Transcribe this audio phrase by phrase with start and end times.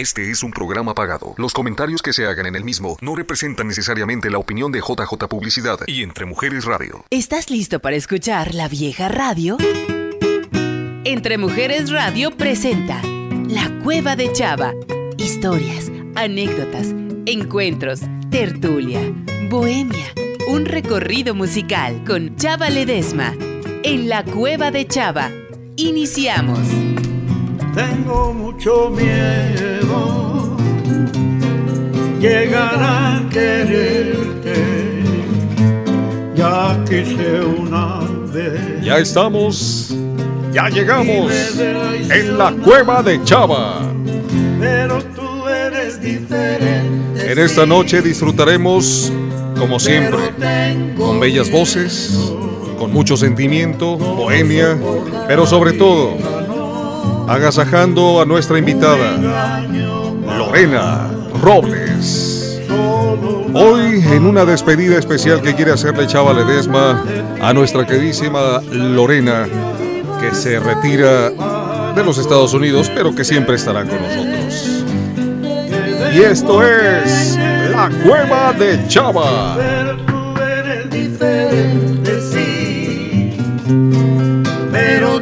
[0.00, 1.34] Este es un programa pagado.
[1.36, 5.28] Los comentarios que se hagan en el mismo no representan necesariamente la opinión de JJ
[5.28, 7.04] Publicidad y Entre Mujeres Radio.
[7.10, 9.58] ¿Estás listo para escuchar la vieja radio?
[11.04, 13.02] Entre Mujeres Radio presenta
[13.46, 14.72] La Cueva de Chava.
[15.18, 16.94] Historias, anécdotas,
[17.26, 19.02] encuentros, tertulia,
[19.50, 20.14] bohemia,
[20.48, 23.34] un recorrido musical con Chava Ledesma.
[23.82, 25.30] En La Cueva de Chava.
[25.76, 26.79] Iniciamos.
[27.74, 30.56] Tengo mucho miedo
[32.20, 35.02] llegar a quererte.
[36.34, 38.00] Ya quise una
[38.32, 38.82] vez.
[38.82, 39.94] Ya estamos,
[40.52, 41.32] ya llegamos
[42.10, 43.82] en la cueva de Chava.
[44.58, 47.32] Pero tú eres diferente.
[47.32, 49.12] En esta noche disfrutaremos,
[49.56, 50.18] como siempre,
[50.96, 52.32] con bellas voces,
[52.78, 54.76] con mucho sentimiento, bohemia,
[55.28, 56.16] pero sobre todo,
[57.30, 59.16] agasajando a nuestra invitada,
[60.36, 61.08] Lorena
[61.40, 62.60] Robles.
[63.54, 67.04] Hoy en una despedida especial que quiere hacerle Chava Ledesma
[67.40, 69.46] a nuestra queridísima Lorena,
[70.20, 71.30] que se retira
[71.94, 74.84] de los Estados Unidos, pero que siempre estará con nosotros.
[76.12, 77.38] Y esto es
[77.70, 79.56] La Cueva de Chava.
[84.72, 85.20] Pero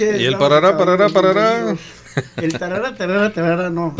[0.00, 0.20] noches.
[0.20, 1.76] Y el parará, parará, parará.
[2.36, 3.94] El tarará, tarará, tarará, no.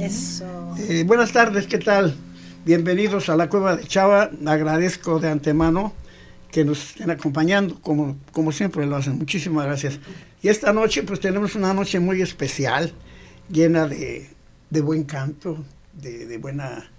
[0.00, 0.44] Eso.
[0.88, 2.14] Eh, buenas tardes, ¿qué tal?
[2.64, 4.30] Bienvenidos a la Cueva de Chava.
[4.46, 5.92] Agradezco de antemano
[6.50, 9.18] que nos estén acompañando, como, como siempre lo hacen.
[9.18, 9.98] Muchísimas gracias.
[10.42, 12.92] Y esta noche, pues tenemos una noche muy especial,
[13.50, 14.30] llena de,
[14.70, 15.64] de buen canto,
[15.94, 16.90] de, de buena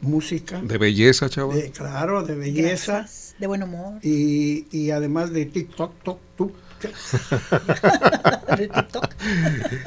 [0.00, 1.54] música, De belleza, Chava.
[1.54, 2.98] de, claro, de belleza.
[2.98, 3.34] Gracias.
[3.38, 3.98] De buen humor.
[4.02, 6.67] Y, y además de TikTok, tok, tuk, tuk.
[8.56, 9.14] De TikTok.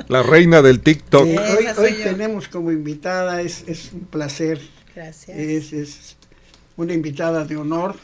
[0.08, 1.28] La reina del TikTok.
[1.78, 4.62] Hoy tenemos como invitada, es, es un placer,
[4.96, 5.38] Gracias.
[5.38, 6.18] es, es
[6.78, 7.96] una invitada de honor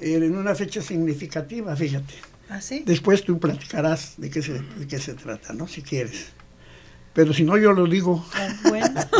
[0.00, 2.14] eh, en una fecha significativa, fíjate.
[2.48, 2.82] ¿Ah, sí?
[2.84, 5.68] Después tú platicarás de qué se, de qué se trata, ¿no?
[5.68, 6.26] Si quieres.
[7.12, 8.24] Pero si no, yo lo digo.
[8.68, 8.88] Bueno.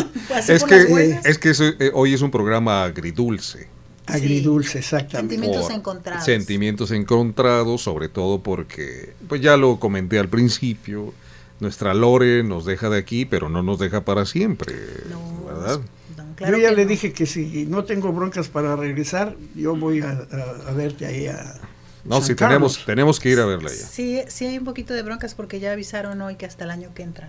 [0.46, 3.68] Es que, es que eso, eh, hoy es un programa agridulce.
[4.14, 5.34] Agridulce, exactamente.
[5.36, 6.24] Sentimientos por encontrados.
[6.24, 11.12] Sentimientos encontrados, sobre todo porque, pues ya lo comenté al principio,
[11.60, 14.74] nuestra Lore nos deja de aquí, pero no nos deja para siempre,
[15.10, 15.80] No, ¿verdad?
[16.16, 16.88] no, claro yo ya le no.
[16.90, 21.26] dije que si no tengo broncas para regresar, yo voy a, a- a verte ahí
[21.26, 21.54] a.
[22.02, 23.76] No, San sí, tenemos, tenemos que ir a verla ya.
[23.86, 26.94] Sí, sí hay un poquito de broncas porque ya avisaron hoy que hasta el año
[26.94, 27.28] que entra.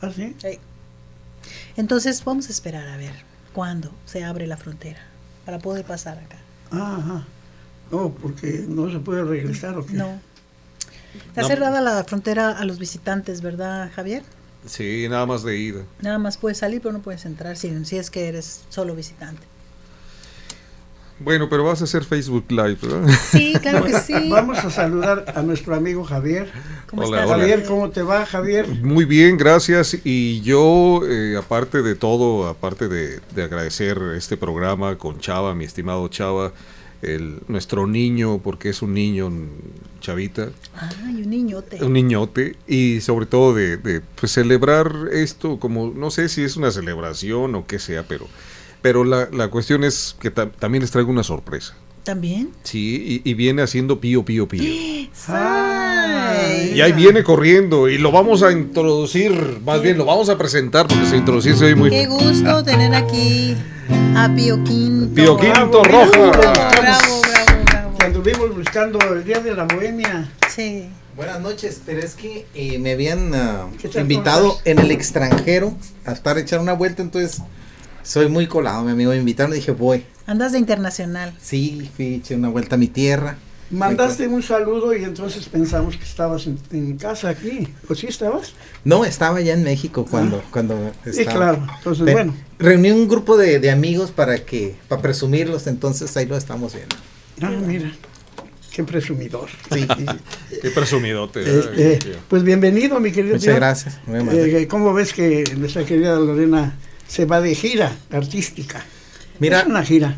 [0.00, 0.34] ¿Ah, sí?
[0.38, 0.58] Sí.
[1.76, 3.12] Entonces vamos a esperar a ver
[3.52, 5.00] cuándo se abre la frontera
[5.44, 6.36] para poder pasar acá.
[6.70, 7.24] Ah, Ajá.
[7.90, 9.92] No, porque no se puede regresar, ¿o qué?
[9.92, 10.18] No.
[11.28, 11.48] Está No.
[11.48, 14.22] cerrada la frontera a los visitantes, ¿verdad, Javier?
[14.66, 15.82] Sí, nada más de ida.
[16.00, 19.42] Nada más puedes salir, pero no puedes entrar si, si es que eres solo visitante.
[21.20, 23.08] Bueno, pero vas a hacer Facebook Live, ¿verdad?
[23.30, 24.14] Sí, claro que sí.
[24.28, 26.50] Vamos a saludar a nuestro amigo Javier.
[26.88, 27.38] ¿Cómo Hola, estás, hola.
[27.40, 28.68] Javier, ¿cómo te va, Javier?
[28.82, 29.96] Muy bien, gracias.
[30.04, 35.64] Y yo, eh, aparte de todo, aparte de, de agradecer este programa con Chava, mi
[35.64, 36.52] estimado Chava,
[37.04, 39.30] el, nuestro niño, porque es un niño,
[40.00, 41.84] chavita, Ay, un niñote.
[41.84, 46.56] un niñote, y sobre todo de, de, pues, celebrar esto como, no sé si es
[46.56, 48.26] una celebración o qué sea, pero,
[48.84, 51.74] pero la, la cuestión es que ta- también les traigo una sorpresa.
[52.02, 52.50] ¿También?
[52.64, 54.62] Sí, y, y viene haciendo pío, pío, pío.
[55.28, 56.72] Ay.
[56.74, 60.86] Y ahí viene corriendo y lo vamos a introducir, más bien lo vamos a presentar
[60.86, 63.56] porque se introducir oye muy Qué gusto tener aquí
[64.14, 65.14] a Pío Quinto.
[65.14, 66.30] Pío Quinto Bravo, Roja.
[66.30, 67.98] Bravo, bravo, bravo, bravo.
[67.98, 70.30] Que anduvimos buscando el Día de la Bohemia.
[70.54, 70.90] Sí.
[71.16, 75.74] Buenas noches, pero es que eh, me habían ah, ¿Qué tal, invitado en el extranjero
[76.04, 77.40] a estar a echar una vuelta, entonces
[78.04, 80.04] Soy muy colado, mi amigo me invitaron y dije, voy.
[80.26, 81.34] Andas de internacional.
[81.40, 83.36] Sí, fui, eché una vuelta a mi tierra.
[83.70, 87.66] Mandaste un saludo y entonces pensamos que estabas en, en casa aquí.
[87.88, 88.52] ¿O sí estabas?
[88.84, 90.48] No, estaba ya en México cuando, Ah.
[90.52, 91.38] cuando Sí, estaba.
[91.56, 91.66] claro.
[91.78, 92.34] Entonces, bueno.
[92.58, 96.94] Reuní un grupo de, de amigos para que, para presumirlos, entonces ahí lo estamos viendo.
[97.40, 97.90] Ah, mira.
[98.70, 99.48] Qué presumidor.
[99.72, 99.86] Sí.
[100.62, 101.40] Qué presumidote.
[101.42, 103.54] Este, ay, pues bienvenido, mi querido Muchas tío.
[103.56, 103.98] gracias.
[104.08, 106.76] Eh, ¿Cómo ves que nuestra querida Lorena
[107.08, 108.84] se va de gira artística?
[109.38, 110.16] Mira, Es una gira.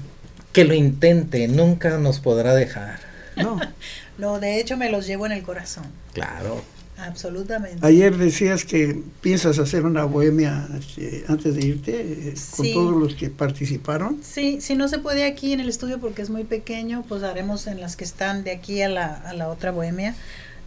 [0.52, 3.00] que lo intente, nunca nos podrá dejar.
[3.36, 3.60] No.
[4.18, 5.84] No, de hecho me los llevo en el corazón.
[6.14, 6.62] Claro.
[6.96, 7.86] Absolutamente.
[7.86, 12.72] Ayer decías que piensas hacer una bohemia este, antes de irte eh, con Sí.
[12.72, 14.18] todos los que participaron.
[14.22, 17.66] Sí, si no se puede aquí en el estudio porque es muy pequeño, pues haremos
[17.66, 20.14] en las que están de aquí a la, a la otra bohemia.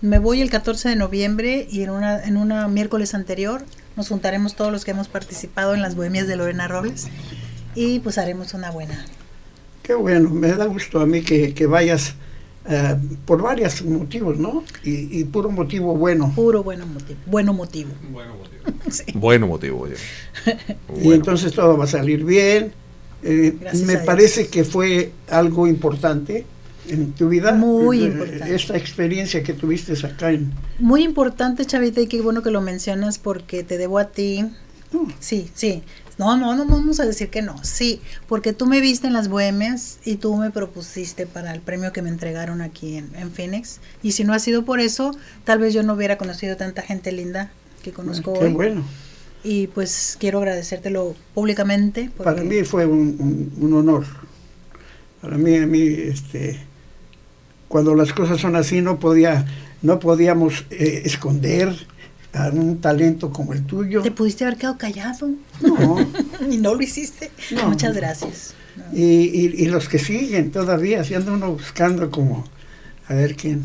[0.01, 3.63] Me voy el 14 de noviembre y en una, en una miércoles anterior
[3.97, 7.07] nos juntaremos todos los que hemos participado en las bohemias de Lorena Robles
[7.75, 9.05] y pues haremos una buena.
[9.83, 12.13] Qué bueno, me da gusto a mí que, que vayas
[12.69, 14.63] eh, por varios motivos, ¿no?
[14.83, 16.31] Y, y puro motivo bueno.
[16.33, 17.19] Puro bueno motivo.
[17.25, 17.89] Bueno motivo.
[18.89, 19.03] Sí.
[19.15, 19.95] Bueno motivo, oye.
[20.45, 20.53] Y
[21.03, 21.13] Bueno.
[21.15, 22.71] entonces todo va a salir bien.
[23.23, 23.53] Eh,
[23.85, 26.45] me parece que fue algo importante
[26.89, 27.53] en tu vida.
[27.53, 28.55] Muy eh, importante.
[28.55, 30.51] Esta experiencia que tuviste acá en...
[30.79, 34.45] Muy importante, Chavita, y qué bueno que lo mencionas porque te debo a ti.
[35.19, 35.83] Sí, sí.
[36.17, 37.55] No, no, no vamos a decir que no.
[37.63, 41.93] Sí, porque tú me viste en las bohemias y tú me propusiste para el premio
[41.93, 43.79] que me entregaron aquí en, en Phoenix.
[44.03, 45.15] Y si no ha sido por eso,
[45.45, 47.51] tal vez yo no hubiera conocido tanta gente linda
[47.83, 48.51] que conozco Qué hoy.
[48.53, 48.83] bueno.
[49.41, 52.09] Y pues quiero agradecértelo públicamente.
[52.17, 54.05] Para mí fue un, un- un honor.
[55.21, 56.59] Para mí, a mí, este,
[57.69, 59.45] cuando las cosas son así, no podía,
[59.81, 61.73] no podíamos eh, esconder
[62.33, 64.01] a un talento como el tuyo.
[64.01, 65.29] Te pudiste haber quedado callado
[65.61, 65.97] No.
[66.51, 67.31] y no lo hiciste.
[67.51, 67.69] No.
[67.69, 68.53] Muchas gracias.
[68.75, 68.83] No.
[68.97, 72.43] Y, y- y los que siguen todavía, si anda uno buscando como
[73.07, 73.63] a ver quién.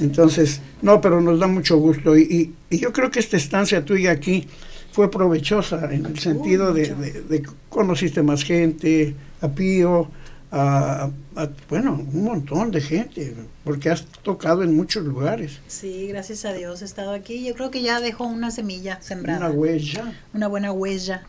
[0.00, 2.16] Entonces, no, pero nos da mucho gusto.
[2.16, 4.48] Y, y- y yo creo que esta estancia tuya aquí
[4.90, 6.94] fue provechosa en el sentido de,
[7.28, 10.08] de- conociste más gente, a Pío,
[10.50, 13.34] a, a- bueno, un montón de gente,
[13.64, 15.60] porque has tocado en muchos lugares.
[15.68, 17.44] Sí, gracias a Dios he estado aquí.
[17.44, 19.46] Yo creo que ya dejó una semilla sembrada.
[19.48, 20.12] Una huella.
[20.34, 21.22] una buena huella.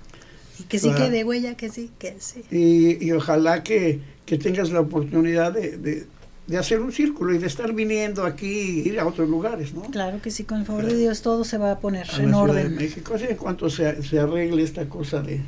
[0.60, 1.06] Y que sí Claro.
[1.06, 2.44] quede huella, que sí, que sí.
[2.52, 6.06] Y, y ojalá que, que tengas la oportunidad de, de-
[6.46, 9.84] de hacer un círculo y de estar viniendo aquí, ir a otros lugares, ¿no?
[9.84, 12.24] Claro que sí, con el favor de Dios todo se va a poner a la
[12.24, 12.76] en de orden.
[12.76, 13.14] México.
[13.16, 15.40] Así en cuanto se, se arregle esta cosa de,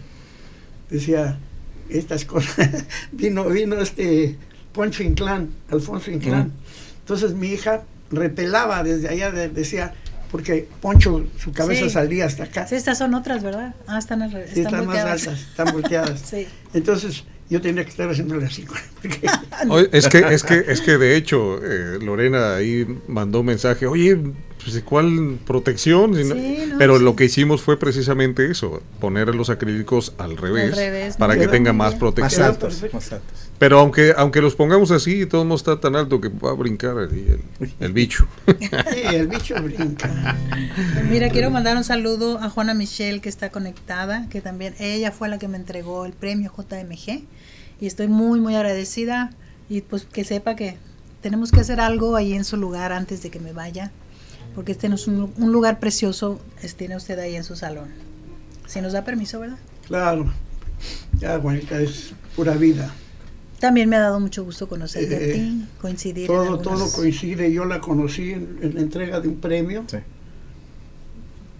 [0.89, 1.37] decía,
[1.89, 4.35] estas cosas, vino, vino este
[4.73, 6.51] Poncho Inclán, Alfonso Inclán.
[6.99, 9.93] Entonces mi hija repelaba desde allá, de- decía,
[10.31, 11.89] porque Poncho, su cabeza Sí.
[11.91, 12.67] salía hasta acá.
[12.67, 13.73] Sí, estas son otras, ¿verdad?
[13.87, 16.21] Ah, están, al revés, Sí, están están más altas, están volteadas.
[16.29, 16.47] Sí.
[16.73, 18.65] Entonces yo tenía que estar haciéndole así.
[19.01, 19.27] porque-
[19.69, 23.85] Oye, es que, es que, es que de hecho, eh, Lorena ahí mandó un mensaje,
[23.85, 24.19] oye,
[24.65, 26.13] pues, ¿cuál protección?
[26.15, 27.03] Si no- Sí, no, Pero sí.
[27.05, 31.71] lo que hicimos fue precisamente eso, poner los acrílicos al revés, revés, para que tenga
[31.71, 32.43] más protección.
[32.47, 33.49] Altos, más altos.
[33.57, 36.97] Pero aunque aunque los pongamos así, todo no está tan alto que va a brincar
[36.97, 38.27] ahí el, el bicho.
[38.91, 40.35] Sí, el bicho brinca.
[41.09, 45.29] Mira, quiero mandar un saludo a Juana Michelle que está conectada, que también ella fue
[45.29, 47.23] la que me entregó el premio JMG
[47.79, 49.31] y estoy muy muy agradecida
[49.69, 50.77] y pues que sepa que
[51.21, 53.91] tenemos que hacer algo ahí en su lugar antes de que me vaya,
[54.55, 56.39] porque este no es un, un lugar precioso,
[56.77, 57.89] tiene usted ahí en su salón.
[58.67, 59.57] Si nos da permiso, ¿verdad?
[59.85, 60.31] Claro.
[61.19, 62.93] Ya, Juanita, es pura vida.
[63.59, 66.23] También me ha dado mucho gusto conocerte Eh, a ti, coincidir.
[66.23, 67.51] en Todo, todo coincide.
[67.53, 69.97] Yo la conocí en, en la entrega de un premio Sí.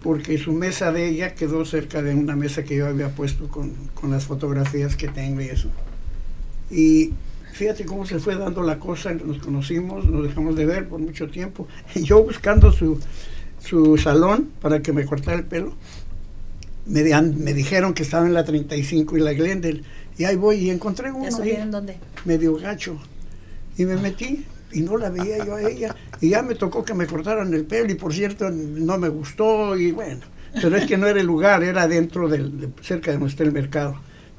[0.04, 3.72] porque su mesa de ella quedó cerca de una mesa que yo había puesto con,
[3.94, 5.70] con las fotografías que tengo y eso.
[6.70, 7.12] Y
[7.56, 11.28] fíjate cómo se fue dando la cosa, nos conocimos, nos dejamos de ver por mucho
[11.30, 11.68] tiempo.
[11.96, 13.00] Y yo buscando su,
[13.64, 15.74] su salón para que me cortara el pelo,
[16.86, 19.84] me, me dijeron que estaba en la 35 y la Glendale.
[20.18, 21.98] Y ahí voy y encontré ¿Ya uno ahí dónde?
[22.26, 22.98] medio gacho.
[23.78, 25.96] Y me metí y no la veía yo a ella.
[26.22, 29.76] Y ya me tocó que me cortaran el pelo y por cierto no me gustó
[29.78, 30.22] y bueno.
[30.62, 33.44] Pero es que no era el lugar, era dentro del, de- cerca de donde está
[33.44, 33.96] el mercado.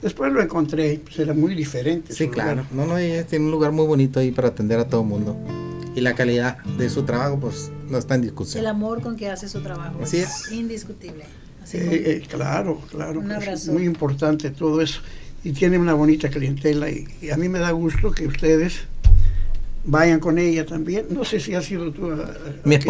[0.06, 2.12] Después lo encontré, pues era muy diferente.
[2.14, 2.62] Sí, claro.
[2.62, 2.72] lugar.
[2.72, 5.36] No, no, ella tiene un lugar muy bonito ahí para atender a todo el mundo.
[5.96, 8.60] Y la calidad de su trabajo, pues, no está en discusión.
[8.60, 9.98] El amor con que hace su trabajo.
[10.00, 10.52] Así es.
[10.52, 11.24] Indiscutible.
[11.60, 13.18] Así Eh, como- eh, claro, claro.
[13.18, 13.72] Un es abrazo.
[13.72, 15.00] muy importante todo eso.
[15.42, 18.82] Y tiene una bonita clientela y, y a mí me da gusto que ustedes
[19.84, 21.06] vayan con ella también.
[21.10, 22.12] No sé si ha sido tú.
[22.12, 22.84] a- a- Mi aquí.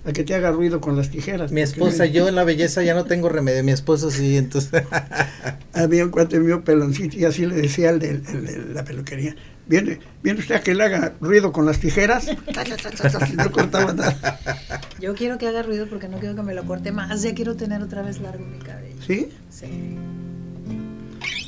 [0.00, 0.10] Esposa.
[0.10, 1.52] a que te haga ruido con las tijeras.
[1.52, 4.84] Mi esposa, yo en la belleza ya no tengo remedio, mi esposo sí, entonces.
[5.72, 9.36] Había un cuate mío peloncito y así le decía al de, el de la peluquería,
[9.70, 12.26] ¿Viene, ¿Viene usted a que le haga ruido con las tijeras?
[13.36, 14.40] no cortaba nada.
[15.00, 17.22] Yo quiero que haga ruido porque no quiero que me lo corte más.
[17.22, 19.00] Ya quiero tener otra vez largo mi cabello.
[19.06, 19.28] ¿Sí?
[19.48, 19.96] Sí.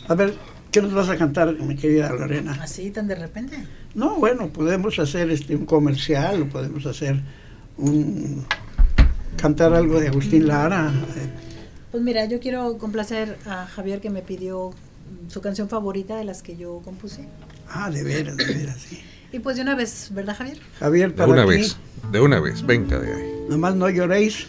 [0.07, 0.35] A ver,
[0.71, 2.57] ¿qué nos vas a cantar, mi querida Lorena?
[2.63, 3.59] ¿Así tan de repente?
[3.97, 7.21] No, bueno, podemos hacer este un comercial o podemos hacer
[7.79, 8.45] un
[9.37, 10.93] cantar algo de Agustín Lara.
[11.91, 14.71] Pues mira, yo quiero complacer a Javier que me pidió
[15.29, 17.27] su canción favorita de las que yo compuse.
[17.69, 19.01] Ah, de veras, de veras, sí.
[19.33, 20.59] Y pues de una vez, ¿verdad, Javier?
[20.79, 21.77] Javier, para De una vez,
[22.11, 23.33] de una vez, venga de ahí.
[23.49, 24.47] Nomás no lloréis.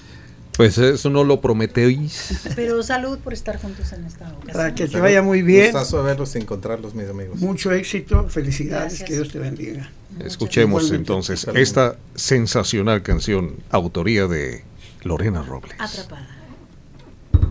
[0.56, 2.42] Pues eso no lo prometéis.
[2.56, 4.54] Pero salud por estar juntos en esta ocasión.
[4.54, 5.72] Para que te vaya muy bien.
[5.72, 7.40] Gustazo verlos y encontrarlos, mis amigos.
[7.40, 9.90] Mucho éxito, felicidades, que Dios te bendiga.
[10.20, 14.64] Escuchemos entonces esta sensacional canción, autoría de
[15.04, 15.76] Lorena Robles.
[15.80, 16.28] Atrapada.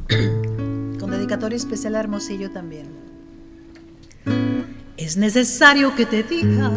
[0.98, 2.86] Con dedicatoria especial a Hermosillo también.
[4.96, 6.70] Es necesario que te diga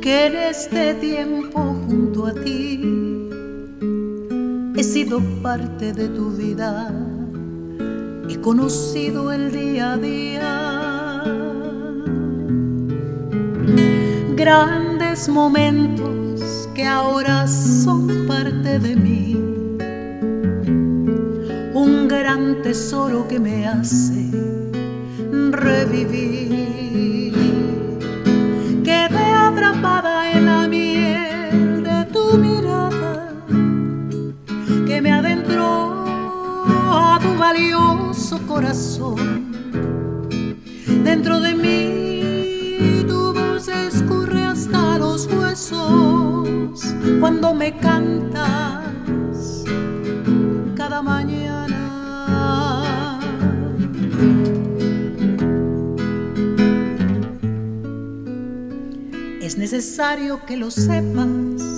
[0.00, 2.80] que en este tiempo junto a ti
[4.76, 6.94] he sido parte de tu vida,
[8.28, 11.22] he conocido el día a día,
[14.36, 19.34] grandes momentos que ahora son parte de mí,
[21.74, 24.30] un gran tesoro que me hace
[25.50, 26.52] revivir.
[28.84, 33.32] Quedé atrapada en la miel de tu mirada
[34.86, 35.27] que me adentró
[37.18, 39.52] tu valioso corazón.
[41.04, 49.64] Dentro de mí tu voz escurre hasta los huesos cuando me cantas
[50.76, 51.84] cada mañana.
[59.40, 61.77] Es necesario que lo sepas,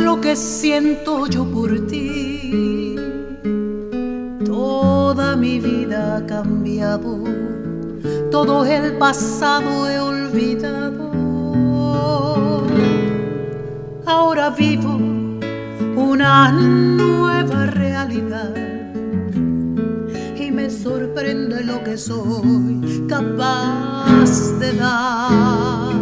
[0.00, 2.94] lo que siento yo por ti,
[4.44, 7.24] toda mi vida ha cambiado,
[8.30, 11.08] todo el pasado he olvidado.
[14.06, 14.96] Ahora vivo
[15.96, 18.54] una nueva realidad
[20.38, 25.97] y me sorprende lo que soy capaz de dar.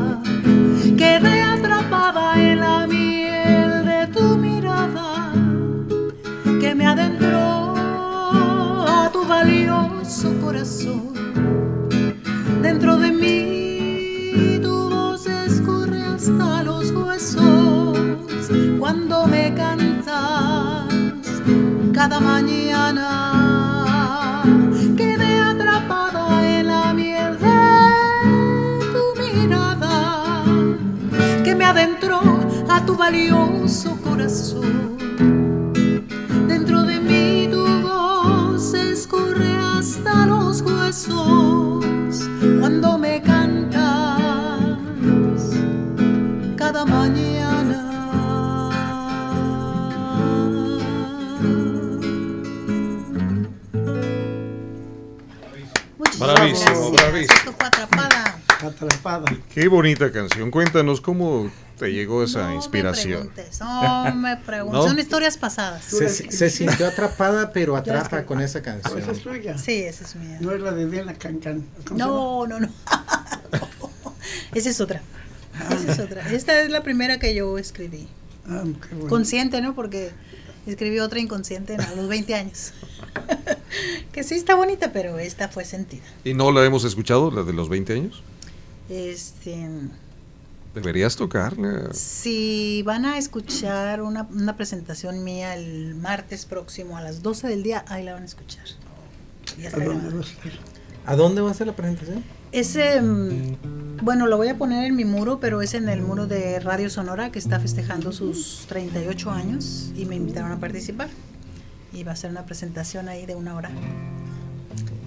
[22.21, 23.09] Mañana.
[24.97, 27.59] Quedé atrapada en la miel de
[28.93, 30.45] tu mirada
[31.45, 32.21] que me adentró
[32.69, 33.96] a tu valioso
[59.55, 60.51] Qué bonita canción.
[60.51, 63.27] Cuéntanos cómo te llegó esa No inspiración.
[63.27, 64.81] Me preguntes, no me preguntes.
[64.81, 64.89] ¿No?
[64.89, 65.85] Son historias pasadas.
[65.85, 69.19] Se, se sintió atrapada, pero atrapa con esa Esa es canción.
[69.19, 69.59] tuya.
[69.59, 70.39] Sí, esa es mía.
[70.41, 71.65] No es la de Diana Cancan.
[71.95, 72.69] No, no, no.
[74.55, 75.03] Esa es otra.
[75.71, 76.33] Esa es otra.
[76.33, 78.09] Esta es la primera que yo escribí.
[78.49, 79.09] Ah, qué bueno.
[79.11, 79.75] Consciente, ¿no?
[79.75, 80.11] Porque
[80.67, 82.73] escribí otra inconsciente a los 20 años.
[84.13, 86.05] que sí está bonita, pero esta fue sentida.
[86.25, 88.23] ¿Y no la hemos escuchado, la de los 20 años?
[88.89, 89.69] Este,
[90.75, 91.93] Deberías tocarla.
[91.93, 97.63] si van a escuchar una, una presentación mía el martes próximo a las 12 del
[97.63, 98.65] día, ahí la van a escuchar.
[99.59, 100.53] Ya ¿A dónde vas a estar?
[101.07, 102.25] ¿A dónde va a ser la presentación?
[102.53, 103.57] Ese, mm,
[104.03, 106.91] bueno, lo voy a poner en mi muro, pero es en el muro de Radio
[106.91, 111.09] Sonora que está festejando sus 38 años y me invitaron a participar.
[111.93, 113.71] Y va a ser una presentación ahí de una hora.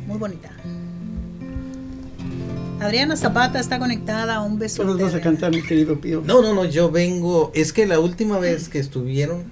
[0.07, 0.51] Muy bonita.
[2.79, 4.83] Adriana Zapata está conectada, un beso.
[4.83, 6.21] Nos vas a cantar, mi querido Pío.
[6.25, 7.51] No, no, no, yo vengo.
[7.53, 9.51] Es que la última vez que estuvieron,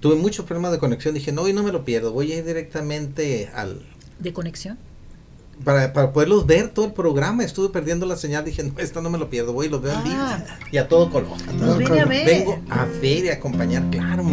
[0.00, 1.14] tuve muchos problemas de conexión.
[1.14, 2.12] Dije, no, y no me lo pierdo.
[2.12, 3.82] Voy a ir directamente al.
[4.18, 4.78] ¿De conexión?
[5.64, 7.44] para, para poderlos ver todo el programa.
[7.44, 8.44] Estuve perdiendo la señal.
[8.44, 9.52] Dije, no, esto no me lo pierdo.
[9.52, 10.16] Voy y los veo en vivo.
[10.18, 10.44] Ah.
[10.70, 11.36] Y a todo color.
[11.62, 12.26] A ver.
[12.26, 14.24] Vengo a ver y a acompañar, claro.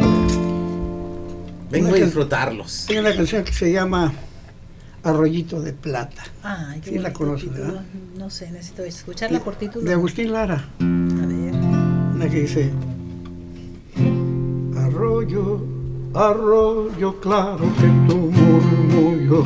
[1.69, 2.87] Vengo Una a disfrutarlos.
[2.89, 4.13] Hay una canción que se llama
[5.07, 7.49] Arroyito de Plata, Ay, qué Sí, la conoces.
[8.17, 9.85] No sé, necesito escucharla por título.
[9.85, 10.55] de Agustín Lara.
[10.79, 11.53] A ver.
[12.15, 12.71] Una que dice
[14.75, 15.61] Arroyo,
[16.13, 19.45] arroyo claro que tu murmullo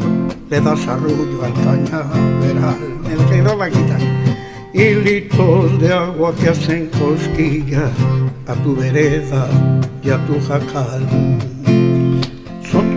[0.50, 2.78] le das arroyo al cañaveral.
[3.04, 3.98] Me quedó vaquita.
[4.74, 7.90] Hilitos de agua que hacen cosquilla
[8.48, 9.48] a tu vereda
[10.04, 11.06] y a tu jacal.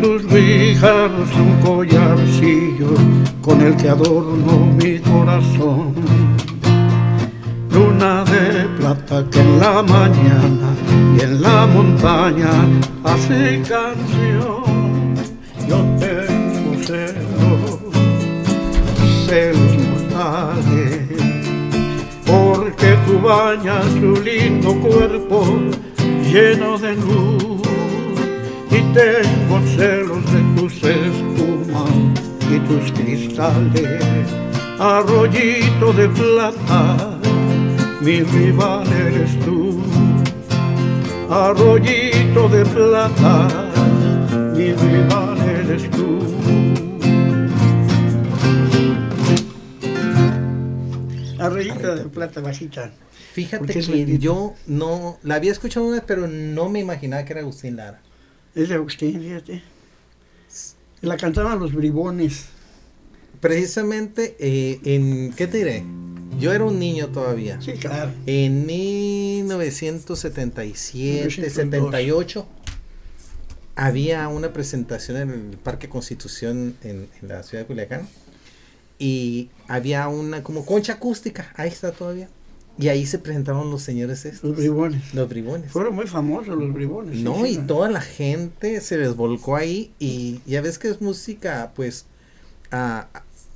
[0.03, 2.95] Tus guijarros un collarcillo
[3.43, 5.95] con el que adorno mi corazón
[7.75, 10.69] luna de plata que en la mañana
[11.17, 12.53] y en la montaña
[13.03, 14.63] hace canción.
[15.69, 17.81] Yo tengo celos,
[19.27, 21.09] celos mortales,
[22.27, 25.45] porque tú bañas tu lindo cuerpo
[26.31, 27.34] lleno de luz
[28.95, 31.91] tengo celos de tus espumas
[32.51, 34.03] y tus cristales,
[34.79, 37.15] arroyito de plata
[38.05, 39.81] mi rival eres tú,
[41.31, 43.49] arroyito de plata,
[44.55, 46.19] mi rival eres tú.
[51.39, 52.91] Arroyito de plata bajita.
[53.33, 57.41] Fíjate que yo no la había escuchado una vez, pero no me imaginaba que era
[57.41, 58.03] Agustín Lara.
[58.54, 59.64] Es de Agustín, fíjate.
[61.00, 62.44] La cantaban los bribones.
[63.40, 65.82] Precisamente eh, en, ¿qué te diré?
[66.38, 67.61] Yo era un niño todavía.
[67.61, 68.12] Sí, claro.
[68.26, 71.52] En 1977, 1902.
[71.52, 72.46] 78
[73.76, 78.06] había una presentación en el Parque Constitución en, en la ciudad de Culiacán
[78.99, 82.28] y había una como concha acústica, ahí está todavía.
[82.76, 85.14] Y ahí se presentaban los señores estos, Los bribones.
[85.14, 85.71] los bribones.
[85.71, 87.16] Fueron muy famosos los bribones.
[87.21, 91.00] No, sí, y toda la gente se les volcó ahí y ya ves que es
[91.00, 92.07] música, pues,
[92.73, 93.06] ah,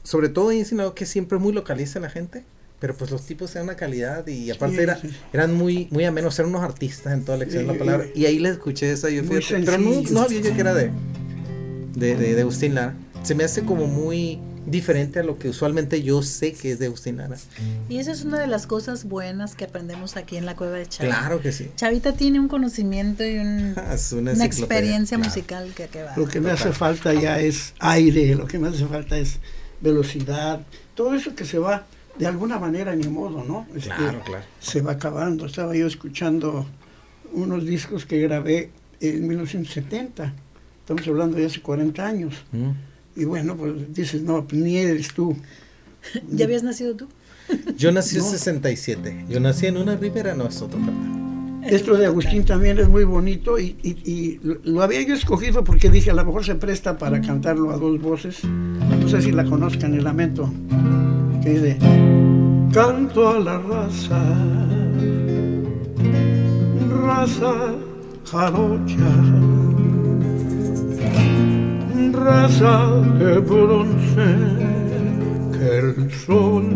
[0.04, 2.44] sobre todo he insinuado que siempre muy localiza la gente,
[2.78, 5.00] pero pues los tipos eran una calidad y aparte Sí, era,
[5.33, 8.07] eran muy muy amenos, eran unos artistas en toda la extensión de la palabra.
[8.14, 10.92] y- ahí les escuché esa, yo fíjate, pero no, no había yo que era de,
[11.96, 12.94] de, de, de Agustín Lara.
[13.24, 14.38] Se me hace como muy
[14.70, 17.37] diferente a lo que usualmente yo sé que es de Agustín Lara.
[17.88, 20.87] Y esa es una de las cosas buenas que aprendemos aquí en la cueva de
[20.87, 21.18] Chavita.
[21.18, 21.70] Claro que sí.
[21.76, 25.28] Chavita tiene un conocimiento y un- Es una una experiencia claro.
[25.31, 26.16] musical que, que va.
[26.16, 29.38] Lo que me hace falta ya es aire, lo que me hace falta es
[29.81, 30.61] velocidad,
[30.94, 31.87] todo eso que se va
[32.18, 33.66] de alguna manera ni modo, ¿no?
[33.74, 34.44] Este, Claro, claro.
[34.61, 35.46] Se va acabando.
[35.46, 36.66] Estaba yo escuchando
[37.33, 40.33] unos discos que grabé en 1970,
[40.81, 42.35] estamos hablando de hace 40 años.
[42.50, 42.70] Mm.
[43.18, 45.37] Y bueno, pues dices, no, pues ni eres tú.
[46.31, 47.07] ¿Ya habías nacido tú?
[47.76, 48.28] Yo nací en No.
[48.31, 49.24] 67.
[49.28, 50.78] Yo nací en una ribera, no es otro.
[51.66, 55.64] Esto de Agustín también es muy bonito y, y- y lo- lo había yo escogido
[55.64, 58.42] porque dije, a lo mejor se presta para cantarlo a dos voces.
[58.44, 60.50] No sé si la conozcan, el lamento.
[61.42, 61.78] Que dice,
[62.72, 64.22] canto a la raza,
[67.04, 67.74] raza
[68.31, 68.96] jarocha,
[72.18, 74.28] raza de bronce
[75.52, 76.66] que el sol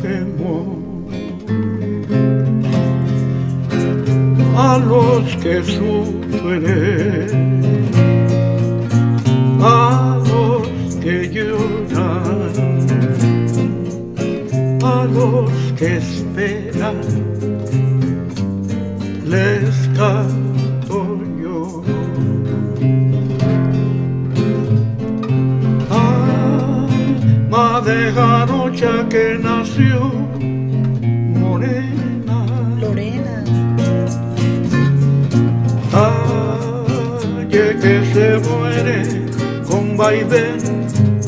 [0.00, 0.86] quemó.
[4.56, 7.26] a los que sufren,
[9.60, 12.52] a los que lloran,
[14.82, 16.96] a los que esperan,
[19.26, 20.35] les canto
[27.86, 30.12] de jarocha que nació
[31.40, 32.38] morena.
[32.80, 33.44] Lorena.
[35.92, 38.98] Calle que se muere
[39.68, 40.58] con vaivén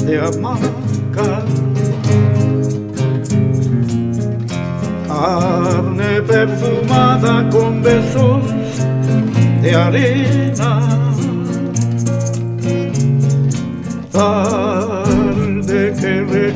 [0.05, 1.44] de hamaca.
[5.07, 8.42] Carne perfumada con besos
[9.62, 10.99] de arena.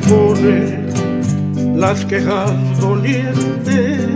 [0.03, 0.79] Recorre
[1.75, 4.09] las quejas dolientes.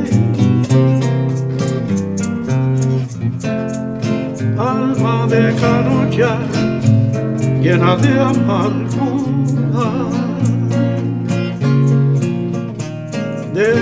[4.58, 6.40] Alma de carocha
[7.62, 9.88] llena de amargura.
[13.54, 13.74] De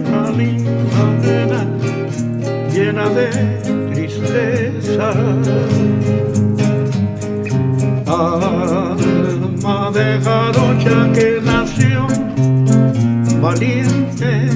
[0.00, 1.66] una linda nena
[2.72, 3.28] llena de
[3.92, 5.12] tristeza.
[8.06, 8.64] Alma
[10.24, 11.33] jarocha que
[13.44, 14.48] valiente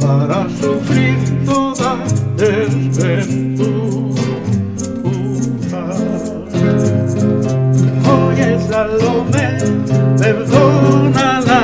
[0.00, 1.96] para sufrir toda
[2.36, 3.68] desventura.
[8.18, 9.48] Oye, Salomé,
[10.18, 11.62] perdónala,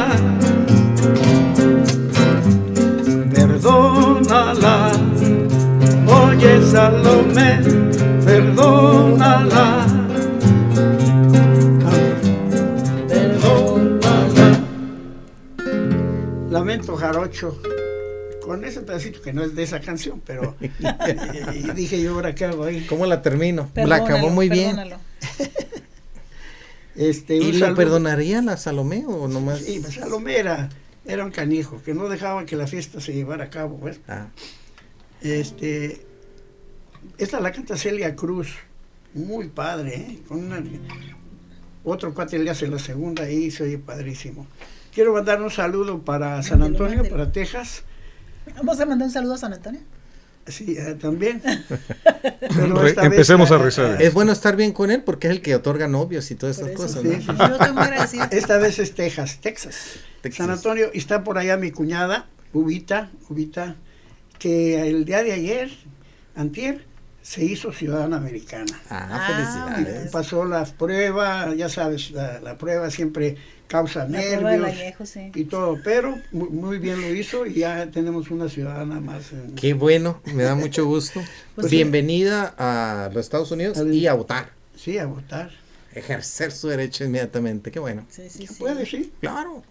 [3.35, 4.93] perdónala.
[6.07, 7.74] Oye, Salomé,
[16.75, 17.61] Lamento jarocho.
[18.43, 20.55] Con ese pedacito que no es de esa canción, pero
[21.55, 22.85] y dije yo ahora qué hago ahí.
[22.87, 23.71] ¿Cómo la termino?
[23.75, 24.77] la acabó muy bien.
[26.97, 29.59] Este, ¿Y lo perdonaría la Salomé o nomás?
[29.63, 30.69] Sí, pues Salomé era,
[31.05, 33.79] era un canijo, que no dejaba que la fiesta se llevara a cabo.
[33.81, 33.99] pues.
[34.07, 34.29] Ah,
[35.21, 36.07] Este,
[37.19, 38.51] esta la canta Celia Cruz,
[39.13, 40.19] muy padre, ¿eh?
[40.29, 40.63] Con una-
[41.83, 44.47] otro cuate le hace la segunda y se oye padrísimo.
[44.95, 47.17] Quiero mandar un saludo para San Antonio, mándelo.
[47.17, 47.83] para Texas,
[48.57, 49.81] Vamos a mandar un saludo a San Antonio.
[50.47, 51.43] sí, eh, también.
[52.55, 54.01] Pero vez, empecemos a rezar.
[54.03, 56.69] es bueno estar bien con él porque es el que otorga novios y todas esas
[56.71, 57.21] eso, cosas, sí, ¿no?
[57.21, 57.27] sí.
[57.39, 58.29] Yo estoy muy agradecida.
[58.31, 59.97] Esta vez es Texas, Texas.
[60.21, 60.47] Texas.
[60.47, 63.77] San Antonio, y está por allá mi cuñada, Ubita, Ubita,
[64.39, 65.71] que el día de ayer,
[66.37, 66.85] antier,
[67.23, 68.79] se hizo ciudadana americana.
[68.91, 70.13] Ah, Ah, felicidades.
[70.13, 73.37] Pasó la prueba, ya sabes, la, la prueba siempre
[73.69, 75.31] causa La nervios añejo, sí.
[75.35, 79.33] y todo, pero muy, muy bien lo hizo y ya tenemos una ciudadana más.
[79.33, 81.21] en- Qué bueno, me da mucho gusto.
[81.55, 84.51] Pues Bienvenida a los Estados Unidos y a votar.
[84.77, 85.51] sí, a votar.
[85.95, 87.71] Ejercer su derecho inmediatamente.
[87.71, 88.05] Qué bueno.
[88.11, 88.55] Sí, sí, sí.
[88.59, 89.13] Puede, sí.
[89.21, 89.63] Claro.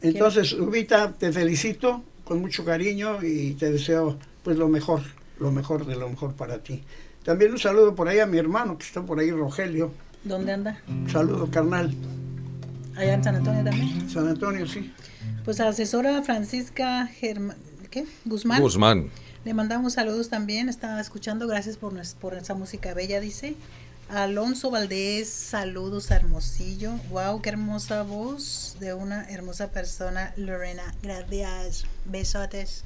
[0.00, 5.02] Entonces, Ubita, te felicito con mucho cariño y te deseo pues lo mejor,
[5.38, 6.82] lo mejor de lo mejor para ti.
[7.22, 9.92] También un saludo por ahí a mi hermano que está por ahí, Rogelio.
[10.24, 10.80] ¿Dónde anda?
[10.88, 11.94] Un saludo carnal.
[12.96, 14.08] Allá en San Antonio también.
[14.10, 14.92] San Antonio, sí.
[15.44, 17.56] Pues a la asesora Francisca Germa-
[17.90, 18.06] ¿qué?
[18.24, 18.60] Guzmán.
[18.60, 19.10] Guzmán.
[19.44, 20.68] Le mandamos saludos también.
[20.68, 21.46] Estaba escuchando.
[21.46, 23.54] Gracias por, por esa música bella, dice.
[24.10, 26.92] Alonso Valdés, saludos a Hermosillo.
[27.10, 30.94] Wow, qué hermosa voz de una hermosa persona, Lorena.
[31.02, 31.84] Gracias.
[32.04, 32.84] Besotes.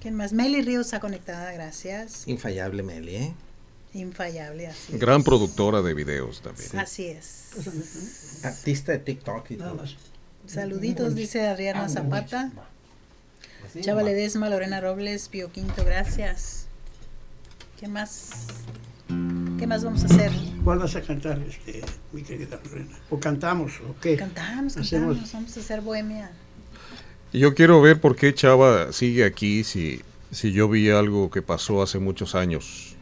[0.00, 0.32] ¿Quién más?
[0.32, 2.26] Meli Ríos está conectada, gracias.
[2.26, 3.34] Infallable Meli, ¿eh?
[3.94, 4.98] Infallable, así.
[4.98, 5.24] Gran es.
[5.24, 6.76] productora de videos también.
[6.78, 8.42] Así es.
[8.44, 9.82] Artista de TikTok y Nada todo.
[9.82, 9.96] más.
[10.46, 12.50] Saluditos, dice Adriana Zapata.
[13.80, 16.66] Chava Ledesma, Lorena Robles, Pío Quinto, gracias.
[17.80, 18.30] ¿Qué más?
[19.58, 20.30] ¿Qué más vamos a hacer?
[20.64, 22.96] ¿Cuál vas a cantar, este, mi querida Lorena?
[23.10, 24.16] ¿O cantamos o qué?
[24.16, 26.30] Cantamos, Hacemos- cantamos, vamos a hacer bohemia.
[27.32, 31.82] Yo quiero ver por qué Chava sigue aquí si, si yo vi algo que pasó
[31.82, 32.93] hace muchos años.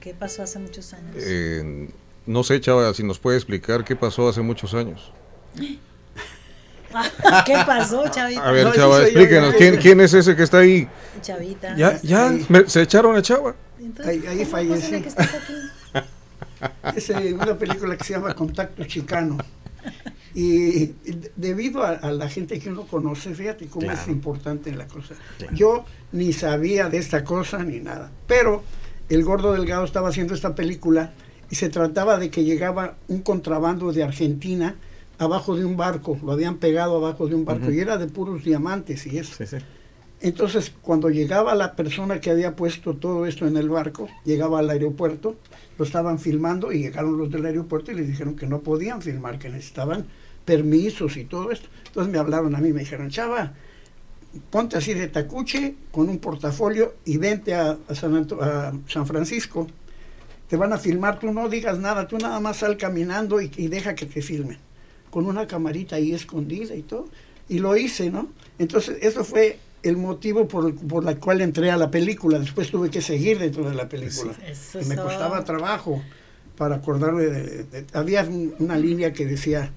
[0.00, 1.14] ¿Qué pasó hace muchos años?
[1.16, 1.88] Eh,
[2.26, 5.12] no sé, Chava, si nos puede explicar qué pasó hace muchos años.
[7.44, 8.48] ¿Qué pasó, Chavita?
[8.48, 9.54] A ver, No, Chava, explíquenos.
[9.54, 10.88] ¿quién, quién es ese que está ahí?
[11.20, 11.76] Chavita.
[11.76, 13.54] Ya, ya, me- se echaron a Chava.
[13.78, 15.04] Entonces, Ahí- ahí.
[16.96, 19.38] Es eh, una película que se llama Contacto Chicano.
[20.34, 24.86] Y de- debido a, a la gente que uno conoce, fíjate cómo es importante la
[24.88, 25.14] cosa.
[25.38, 25.54] Claro.
[25.54, 28.10] Yo ni sabía de esta cosa ni nada.
[28.26, 28.64] Pero
[29.08, 31.12] el gordo delgado estaba haciendo esta película
[31.50, 34.76] y se trataba de que llegaba un contrabando de Argentina
[35.18, 36.18] abajo de un barco.
[36.22, 39.34] Lo habían pegado abajo de un barco y era de puros diamantes y eso.
[39.36, 39.56] Sí, sí.
[40.20, 44.68] Entonces, cuando llegaba la persona que había puesto todo esto en el barco, llegaba al
[44.68, 45.36] aeropuerto,
[45.78, 49.38] lo estaban filmando y llegaron los del aeropuerto y les dijeron que no podían filmar,
[49.38, 50.06] que necesitaban
[50.44, 51.68] permisos y todo esto.
[51.86, 53.54] Entonces me hablaron a mí, me dijeron, chava,
[54.50, 59.06] ponte así de tacuche con un portafolio y vente a, a San, Anto- a San
[59.06, 59.66] Francisco.
[60.48, 63.68] Te van a filmar, tú no digas nada, tú nada más sal caminando y, y
[63.68, 64.58] deja que te filmen.
[65.10, 67.08] Con una camarita ahí escondida y todo.
[67.48, 68.28] Y lo hice, ¿no?
[68.58, 72.38] Entonces, eso fue el motivo por, por la cual entré a la película.
[72.38, 74.32] Después tuve que seguir dentro de la película.
[74.46, 76.02] Eso Y me costaba trabajo
[76.56, 79.70] para acordarme de, de- había un- una línea que decía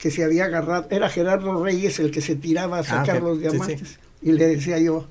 [0.00, 3.24] que se había agarrado, era Gerardo Reyes el que se tiraba a sacar Ah, ok.
[3.24, 3.50] los Sí, sí.
[3.50, 3.98] diamantes.
[4.22, 5.06] Y le decía yo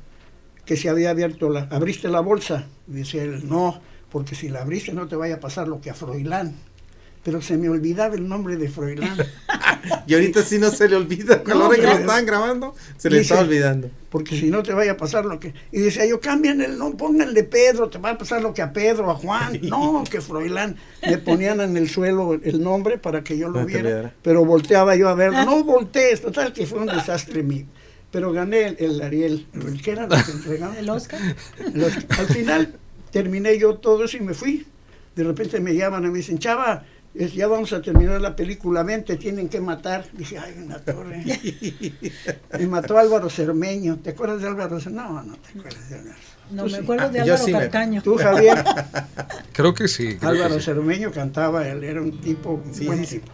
[0.65, 2.65] que se había abierto la, abriste la bolsa.
[2.87, 5.89] Y decía él, no, porque si la abriste no te vaya a pasar lo que
[5.89, 6.55] a Froilán.
[7.23, 9.17] Pero se me olvidaba el nombre de Froilán.
[10.07, 11.41] Y ahorita sí no se le olvida.
[11.43, 13.89] Con la hora que lo pero- estaban grabando, se le está olvidando.
[14.09, 15.53] porque si no te vaya a pasar lo que...
[15.71, 18.73] Y decía yo, cambien el nombre, pónganle Pedro, te va a pasar lo que a
[18.73, 19.57] Pedro, a Juan.
[19.63, 20.75] No, que Froilán.
[21.07, 24.95] Me ponían en el suelo el nombre para que yo lo No viera, pero volteaba
[24.97, 27.65] yo a ver, no voltees, total que fue un desastre mío.
[28.11, 30.75] Pero gané el, el Ariel, el que era lo que entregaban.
[30.77, 31.21] ¿El Oscar?
[31.73, 32.75] Los- al final
[33.11, 34.65] terminé yo todo eso y me fui
[35.15, 38.83] de repente me llaman y me dicen, Chava, es- ya vamos a terminar la película,
[38.83, 40.05] ven, te tienen que matar.
[40.13, 41.23] Dije, ay, una torre.
[42.59, 43.97] me mató Álvaro Cermeño.
[43.99, 45.03] ¿Te acuerdas de Álvaro Cermeño?
[45.09, 46.15] No, no te acuerdas de Álvaro.
[46.51, 46.75] No, me sí.
[46.77, 48.01] acuerdo de Ah, yo Álvaro sí me- Carcaño.
[48.01, 48.63] Tú, Javier,
[49.53, 50.17] Creo que sí.
[50.17, 50.61] creo que Álvaro sí.
[50.65, 53.31] Cermeño cantaba, él era un tipo, Sí, buen tipo.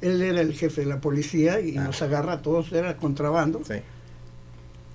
[0.00, 1.84] Él era el jefe de la policía y Ah.
[1.84, 3.62] nos agarra a todos, era contrabando.
[3.64, 3.74] Sí.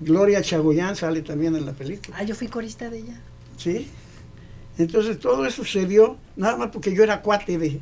[0.00, 2.16] Gloria Chagoyán sale también en la película.
[2.18, 3.20] Ah, yo fui corista de ella.
[3.56, 3.88] ¿Sí?
[4.78, 7.80] Entonces todo eso se dio nada más porque yo era cuate de...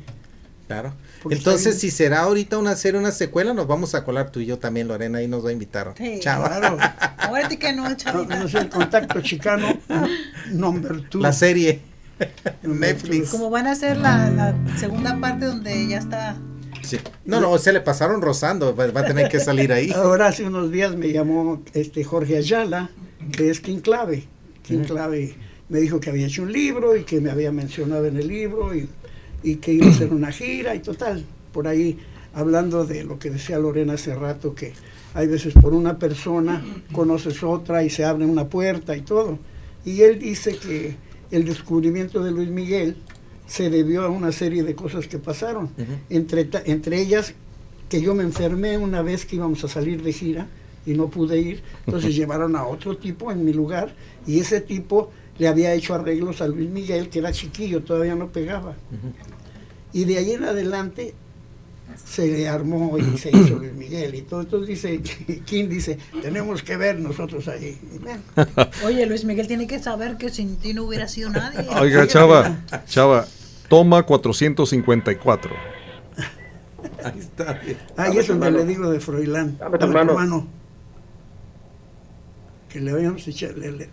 [0.67, 0.93] Claro.
[1.23, 4.45] Porque Entonces, si será ahorita una serie, una secuela, nos vamos a colar tú y
[4.45, 5.93] yo también, Lorena, ahí nos va a invitar.
[5.97, 6.19] Sí.
[6.19, 6.47] Chava.
[6.59, 6.77] Claro.
[7.17, 8.35] Ahora que no, No, chavita.
[8.35, 9.79] no sé, el contacto chicano,
[10.51, 11.21] number two.
[11.21, 11.79] La serie.
[12.63, 13.29] Netflix.
[13.29, 16.35] Como van a hacer la, la segunda parte donde ya está.
[16.81, 16.99] Sí.
[17.25, 19.91] No, no, se le pasaron rozando, va, va a tener que salir ahí.
[19.91, 22.89] Ahora hace unos días me llamó este Jorge Ayala,
[23.31, 24.25] que es King Clave.
[24.63, 25.35] King Clave
[25.69, 28.73] me dijo que había hecho un libro y que me había mencionado en el libro
[28.73, 28.87] y,
[29.43, 31.23] y que iba a hacer una gira y total.
[31.51, 31.97] Por ahí
[32.33, 34.73] hablando de lo que decía Lorena hace rato, que
[35.13, 39.39] hay veces por una persona conoces otra y se abre una puerta y todo.
[39.85, 40.95] Y él dice que
[41.31, 42.97] el descubrimiento de Luis Miguel
[43.47, 45.65] se debió a una serie de cosas que pasaron.
[45.77, 45.93] Ujú.
[46.09, 47.33] entre, ta- entre ellas
[47.89, 50.47] que yo me enfermé una vez que íbamos a salir de gira
[50.85, 53.93] y no pude ir, entonces llevaron a otro tipo en mi lugar
[54.25, 58.27] y ese tipo le había hecho arreglos a Luis Miguel, que era chiquillo, todavía no
[58.27, 58.75] pegaba.
[59.93, 61.13] Y de ahí en adelante
[62.05, 64.41] se le armó y se hizo Luis Miguel y todo.
[64.41, 65.01] Entonces dice,
[65.45, 67.77] King dice, tenemos que ver nosotros ahí.
[68.01, 68.21] Bueno,
[68.85, 71.67] Oye, Luis Miguel tiene que saber que sin ti no hubiera sido nadie.
[71.79, 73.25] Oiga, Chava, Chava,
[73.69, 75.51] toma 454.
[77.03, 77.59] Ahí está.
[77.95, 79.57] Ahí es donde le digo de Froilán.
[79.57, 80.47] Dame tu mano.
[82.69, 83.89] Que le habíamos echado, le- le-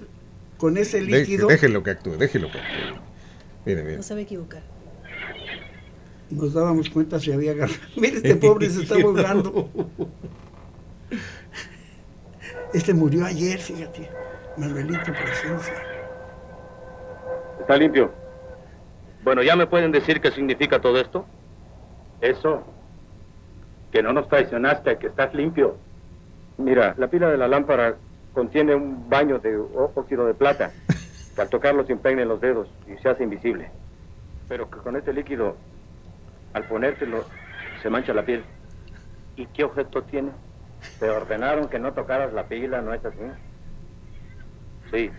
[0.58, 3.00] con ese Deje- líquido déjelo que actúe, déjelo que actúe.
[3.66, 3.96] Mire, mire.
[3.96, 4.62] No se va a equivocar.
[6.30, 7.78] nos dábamos cuenta si había agarrado.
[7.96, 9.68] Mire, este pobre se está ahogando.
[12.72, 14.08] Este murió ayer, fíjate.
[14.56, 15.74] Manuelito Presencia.
[17.60, 18.12] Está limpio.
[19.22, 21.24] Bueno, ¿ya me pueden decir qué significa todo esto?
[22.20, 22.62] Eso.
[23.92, 25.76] Que no nos traicionaste, que estás limpio.
[26.58, 27.96] Mira, la pila de la lámpara
[28.34, 30.72] contiene un baño de óxido de plata.
[31.34, 33.70] Que al tocarlo se impregna en los dedos y se hace invisible.
[34.48, 35.56] Pero que con este líquido,
[36.52, 37.24] al ponértelo,
[37.82, 38.44] se mancha la piel.
[39.36, 40.30] ¿Y qué objeto tiene?
[41.00, 43.18] Te ordenaron que no tocaras la pila, ¿no es así?
[44.90, 45.10] Sí.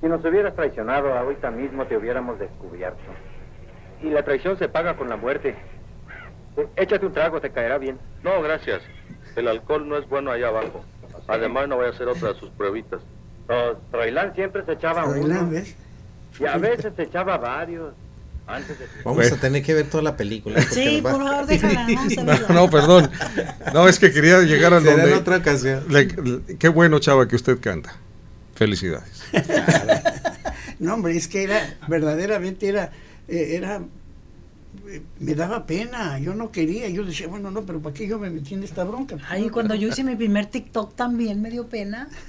[0.00, 2.98] Si nos hubieras traicionado, ahorita mismo te hubiéramos descubierto.
[4.02, 5.54] Y la traición se paga con la muerte.
[6.76, 7.98] Échate un trago, te caerá bien.
[8.22, 8.82] No, gracias.
[9.36, 10.84] El alcohol no es bueno allá abajo.
[11.28, 13.00] Además, no voy a hacer otra de sus pruebitas.
[13.90, 15.50] Troilán siempre se echaba Froilán, uno.
[15.50, 15.74] ¿ves?
[16.40, 17.92] Y a veces se echaba varios.
[18.46, 18.86] Antes de...
[19.04, 19.36] Vamos Bueno.
[19.36, 20.60] a tener que ver toda la película.
[20.62, 21.86] Sí, va- por favor, déjala.
[22.48, 23.10] No, no, perdón.
[23.72, 25.14] No, es que quería llegar a Será en donde...
[25.16, 25.84] otra ocasión.
[25.88, 27.94] Le- le- qué bueno, Chava, que usted canta.
[28.54, 29.22] Felicidades.
[30.78, 32.90] No, hombre, es que era, verdaderamente era,
[33.28, 33.82] eh, era,
[35.20, 38.30] me daba pena, yo no quería, yo decía, bueno, no, pero ¿para qué yo me
[38.30, 39.16] metí en esta bronca?
[39.28, 42.08] Ay, cuando yo hice mi primer TikTok también me dio pena.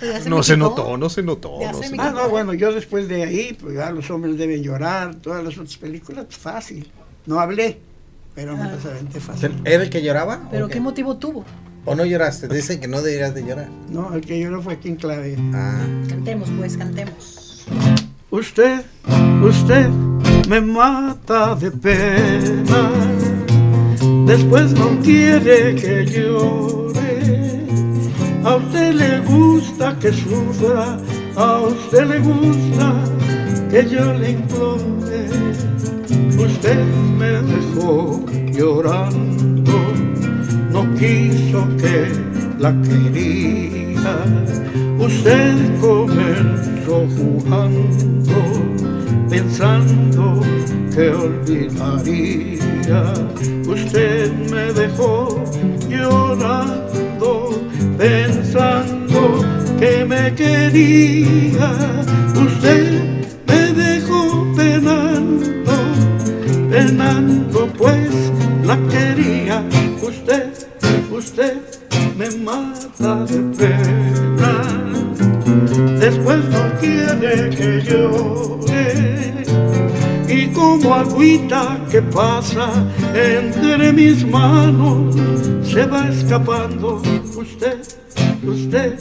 [0.00, 1.58] Ya No se notó, no se notó.
[1.60, 5.16] No se Ah, no, bueno, yo después de ahí, pues ya los hombres deben llorar,
[5.16, 6.90] todas las otras películas, pues, fácil.
[7.26, 7.78] No hablé,
[8.34, 8.72] pero me Ah.
[8.72, 9.52] las aventé fácil.
[9.64, 10.48] ¿Era el que lloraba?
[10.50, 11.44] ¿Pero ¿O qué motivo tuvo?
[11.84, 12.46] ¿O no lloraste?
[12.48, 13.68] Dicen que no deberías de llorar.
[13.90, 15.36] No, el que lloró fue quien clave.
[15.54, 17.66] Ah, Cantemos, pues, cantemos.
[18.30, 18.82] Usted,
[19.42, 19.88] usted
[20.50, 22.90] me mata de pena.
[24.26, 27.12] Después no quiere que llore.
[28.42, 30.98] A usted le gusta que sufra.
[31.36, 32.88] A usted le gusta
[33.70, 35.20] que yo le implore.
[36.46, 36.84] Usted
[37.20, 38.20] me dejó
[38.52, 39.76] llorando.
[40.72, 41.96] No quiso que
[42.58, 44.14] la quería.
[44.98, 48.34] Usted comenzó jugando,
[49.30, 50.40] pensando
[50.92, 53.02] que olvidaría.
[53.66, 55.44] Usted me dejó
[55.88, 57.62] llorando,
[57.96, 59.44] pensando
[59.78, 61.70] que me quería.
[62.34, 65.72] Usted me dejó penando,
[66.68, 68.10] penando pues
[68.64, 69.62] la quería.
[70.02, 70.52] Usted,
[71.12, 71.56] usted
[72.18, 74.99] me mata de pena.
[75.98, 79.44] Después no quiere que llore.
[80.28, 82.68] Y como agüita que pasa
[83.14, 85.16] entre mis manos,
[85.64, 87.02] se va escapando.
[87.36, 87.80] Usted,
[88.42, 88.98] usted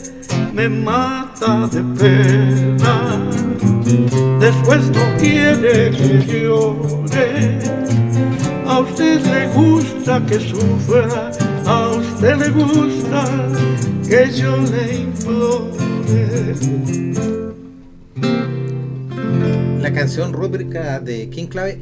[0.54, 3.30] me mata de pena.
[4.40, 7.60] después no quiere que llore.
[8.66, 11.32] A usted le gusta que sufra,
[11.66, 13.24] a usted le gusta
[14.08, 15.89] que yo le implore.
[19.82, 21.80] La canción rúbrica de King Clave.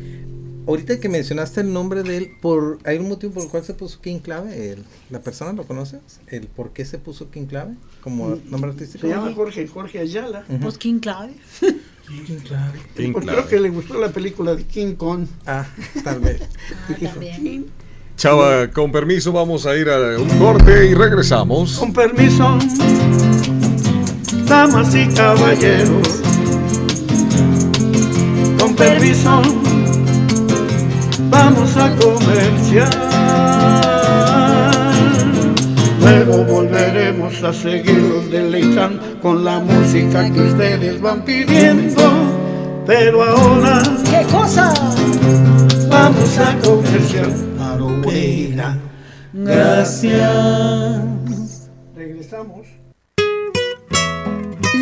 [0.67, 3.73] Ahorita que mencionaste el nombre de él, por ¿hay un motivo por el cual se
[3.73, 4.71] puso King Clave?
[4.73, 6.01] El- ¿La persona lo conoces?
[6.27, 9.07] ¿El por qué se puso King Clave como nombre artístico?
[9.07, 10.43] Se llama Jorge, Jorge Ayala.
[10.49, 10.59] Ujú.
[10.59, 11.33] Pues King Clave.
[12.25, 12.79] King Clave.
[12.95, 13.41] King Porque Clave.
[13.45, 15.25] creo que le gustó la película de King Kong.
[15.45, 15.65] Ah,
[16.03, 16.41] tal vez.
[17.05, 17.61] Ah.
[18.17, 21.77] Chava, con permiso, vamos a ir a un corte y regresamos.
[21.77, 22.57] Con permiso,
[24.47, 26.21] damas y caballeros.
[28.59, 29.41] Con permiso,
[31.29, 32.89] vamos a comerciar.
[36.01, 42.03] Luego volveremos a seguirlos deleitando con la música que ustedes van pidiendo.
[42.85, 44.73] Pero ahora ¿Qué cosa?
[45.89, 47.33] vamos a comercial.
[47.59, 48.77] Aroeira.
[49.33, 51.16] Gracias.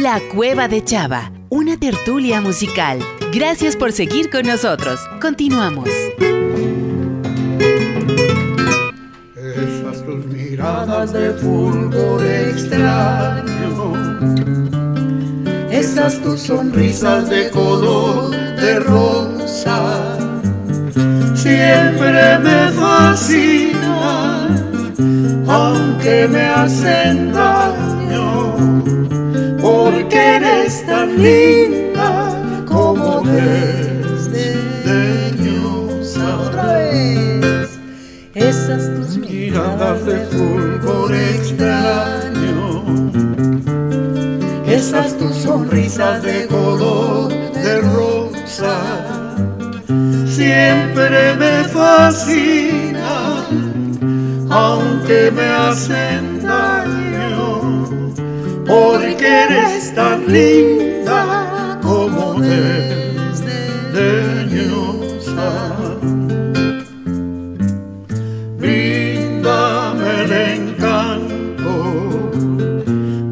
[0.05, 2.99] La Cueva de Chava, una tertulia musical.
[3.33, 4.99] Gracias por seguir con nosotros.
[5.19, 5.89] Continuamos.
[9.35, 13.93] Esas tus miradas de fulgor extraño,
[15.71, 20.19] esas tus sonrisas de color de rosa,
[21.33, 24.53] siempre me fascinan,
[25.47, 28.55] aunque me hacen daño,
[29.85, 34.39] porque eres tan linda como desdeñosa.
[36.39, 37.69] Otra vez.
[38.33, 42.83] Esas tus miradas de fulgor extraño,
[44.65, 48.77] esas tus sonrisas de color de rosa,
[50.25, 53.45] siempre me fascinan,
[54.49, 56.74] aunque me hacen daño,
[58.65, 63.51] porque eres tan linda como desdeñosa.
[68.57, 71.75] Bríndame el encanto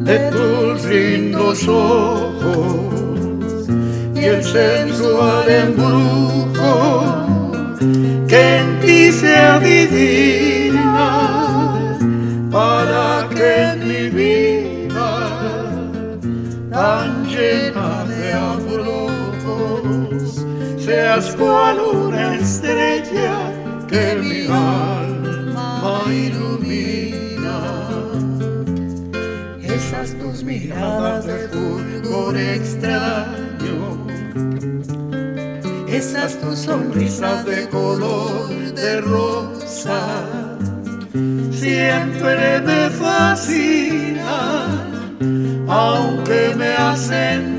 [0.04, 2.74] de tus lindos ojos
[4.14, 6.74] y el sensual embrujo
[8.28, 9.73] que en ti se adivina
[21.34, 23.52] seas cual una estrella
[23.88, 27.60] que mi alma ilumina.
[29.62, 34.06] Esas tus miradas de fulgor extraño,
[35.88, 40.00] esas tus sonrisas de color de rosa,
[41.50, 44.24] siempre me fascinan,
[45.68, 47.53] aunque me hacen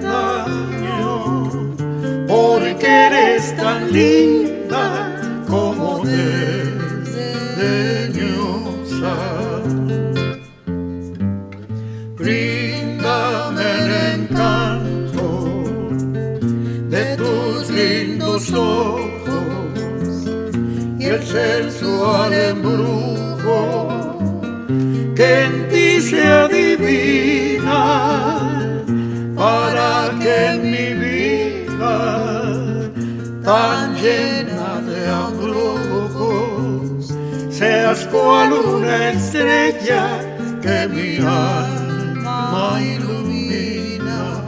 [38.96, 40.20] una estrella
[40.62, 44.42] que mi alma ilumina.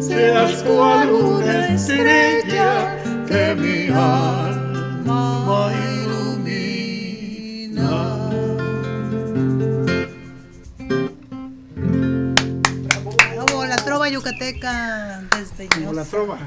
[0.00, 6.70] Seas cual una estrella que mi alma ilumina.
[13.34, 16.38] Bravo, la trova yucateca desde como la trova.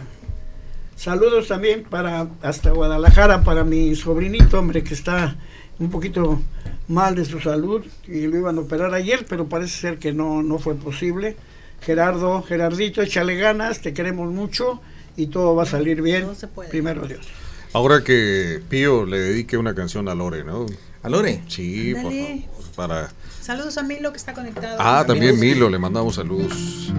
[0.96, 5.38] Saludos también para hasta Guadalajara para mi sobrinito, hombre, que está
[5.80, 6.42] un poquito
[6.88, 10.44] mal de su salud y lo iban a operar ayer, pero parece ser que no,
[10.44, 11.36] no fue posible.
[11.82, 14.82] Gerardo, Gerardito, échale ganas, te queremos mucho
[15.16, 16.24] y todo va a salir bien.
[16.24, 16.70] Todo se puede.
[16.70, 17.28] Primero Dios.
[17.74, 20.66] Ahora que Pío le dedique una canción a Lore, ¿no?
[21.04, 21.44] ¿A Lore?
[21.48, 22.48] Sí, por Ándale.
[22.50, 23.14] favor, para...
[23.42, 24.78] Saludos a Milo que está conectado.
[24.80, 26.92] Ah, también Milo, le mandamos saludos.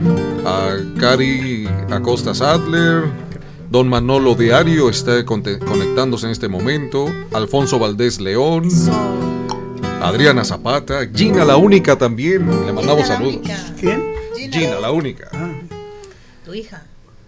[0.47, 3.05] A Cari Acosta Sadler,
[3.70, 8.68] Don Manolo Diario está conectándose en este momento, Alfonso Valdés León,
[10.01, 13.34] Adriana Zapata, Gina la única también, le mandamos Gina la saludos.
[13.36, 13.57] única.
[13.78, 14.03] ¿Quién?
[14.36, 15.28] Gina, Gina la única.
[15.32, 15.51] Ah,
[16.44, 16.82] tu hija.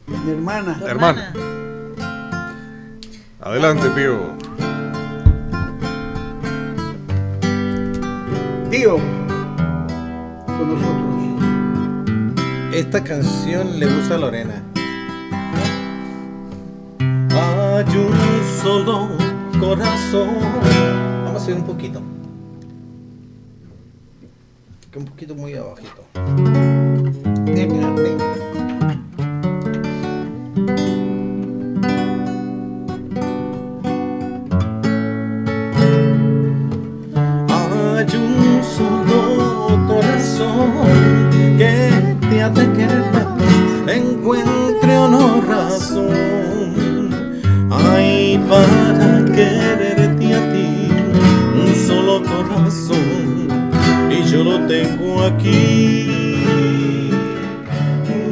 [0.07, 0.79] Mi hermana.
[0.79, 1.33] Tu Hermana.
[3.41, 4.19] Adelante, Pío.
[8.71, 8.97] Pío.
[10.47, 11.01] Con nosotros.
[12.75, 14.63] Esta canción le gusta a Lorena.
[17.01, 18.13] Hay un
[18.63, 19.09] solo
[19.59, 20.29] corazón.
[21.25, 22.01] Vamos a subir un poquito.
[24.91, 26.03] Que un poquito muy abajito.
[37.49, 40.73] Hay un solo corazón
[41.57, 43.29] que te hace querer más,
[43.95, 47.11] encuentre o no razón.
[47.71, 49.90] Hay para quererte
[55.25, 57.13] aquí.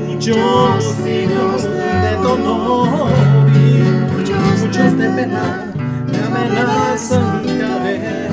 [0.06, 3.10] Muchos siglos de dolor
[3.54, 3.82] y
[4.12, 5.72] muchos de pena
[6.10, 8.30] me amenazan caer.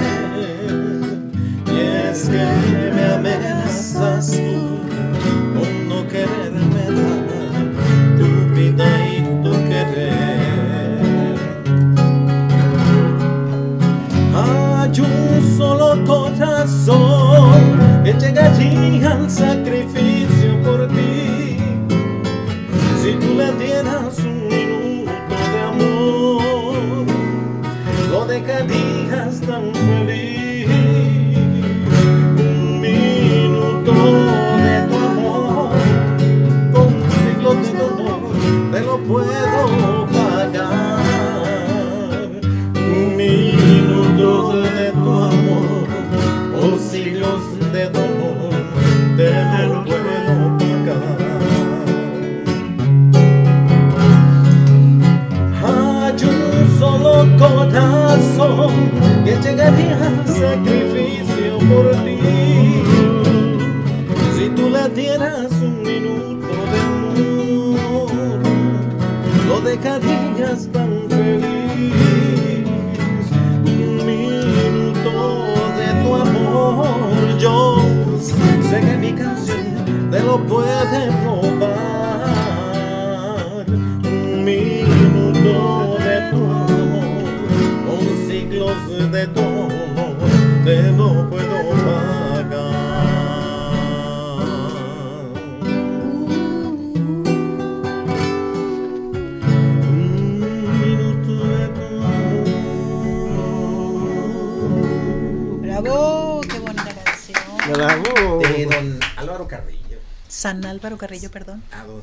[1.67, 1.79] Y
[2.09, 2.45] es que
[2.95, 3.04] me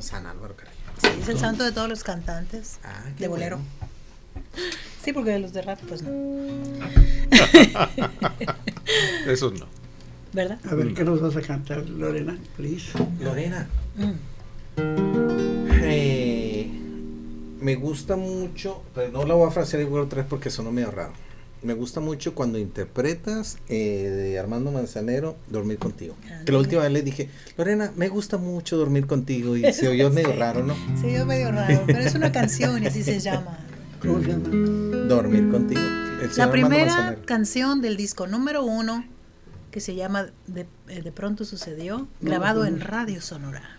[0.01, 0.73] San Álvaro Carrillo.
[1.01, 3.57] Sí, es el santo de todos los cantantes Ah, de bolero.
[3.57, 3.69] bueno.
[5.03, 6.09] Sí, porque de los de rap, pues no.
[9.27, 9.65] Eso no.
[10.33, 10.59] ¿Verdad?
[10.69, 12.37] A ver, ¿qué nos vas a cantar, Lorena?
[12.57, 12.91] Please.
[13.19, 14.11] Lorena, Mm.
[15.83, 16.71] eh,
[17.59, 20.89] me gusta mucho, pero no la voy a frasear igual otra vez porque sonó medio
[20.91, 21.13] raro.
[21.63, 26.15] Me gusta mucho cuando interpretas eh, de Armando Manzanero Dormir contigo.
[26.45, 30.09] Que la última vez le dije, Lorena, me gusta mucho dormir contigo y se oyó
[30.09, 30.37] medio Sí.
[30.37, 30.75] raro, ¿no?
[30.99, 33.57] Se oyó medio raro, pero es una canción y así se llama.
[34.01, 34.49] ¿Cómo se llama?
[35.07, 35.81] Dormir contigo.
[36.37, 39.05] La primera canción del disco número uno,
[39.71, 43.77] que se llama De, eh, De pronto sucedió, grabado en Radio Sonora.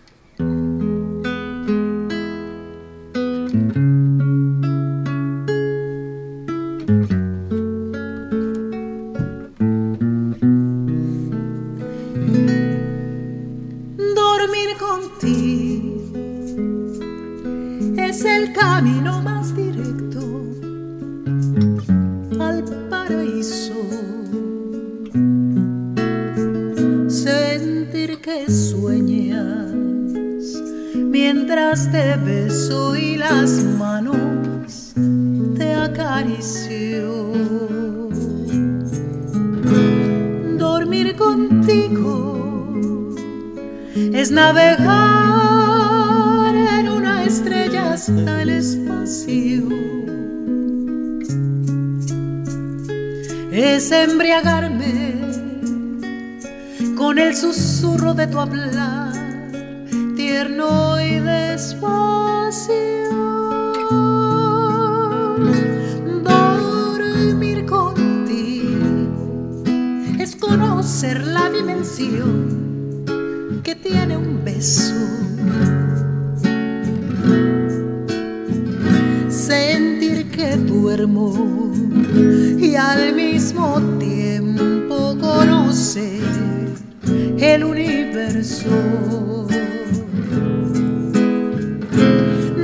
[88.45, 89.47] Universo.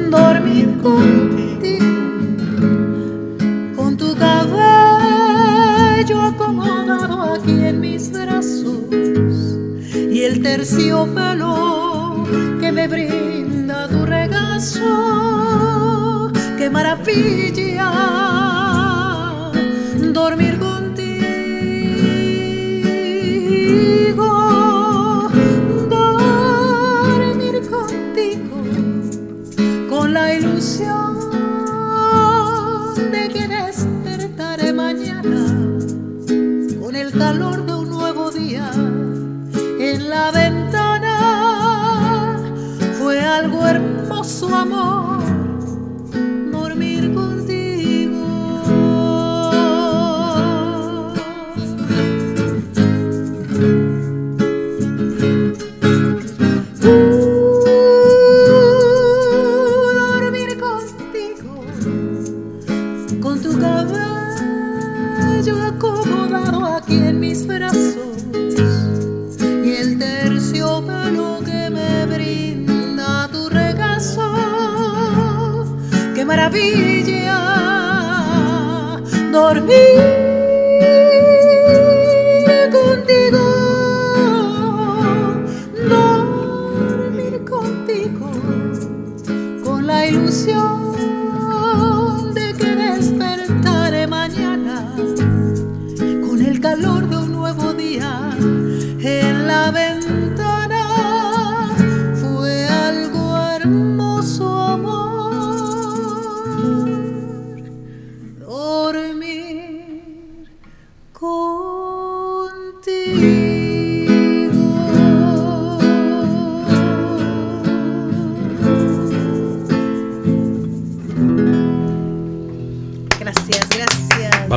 [0.09, 1.85] Dormir contigo,
[3.75, 9.57] con tu cabello acomodado aquí en mis brazos
[9.93, 12.25] y el terciopelo
[12.59, 14.81] que me brinda tu regazo.
[16.57, 18.30] ¡Qué maravilla!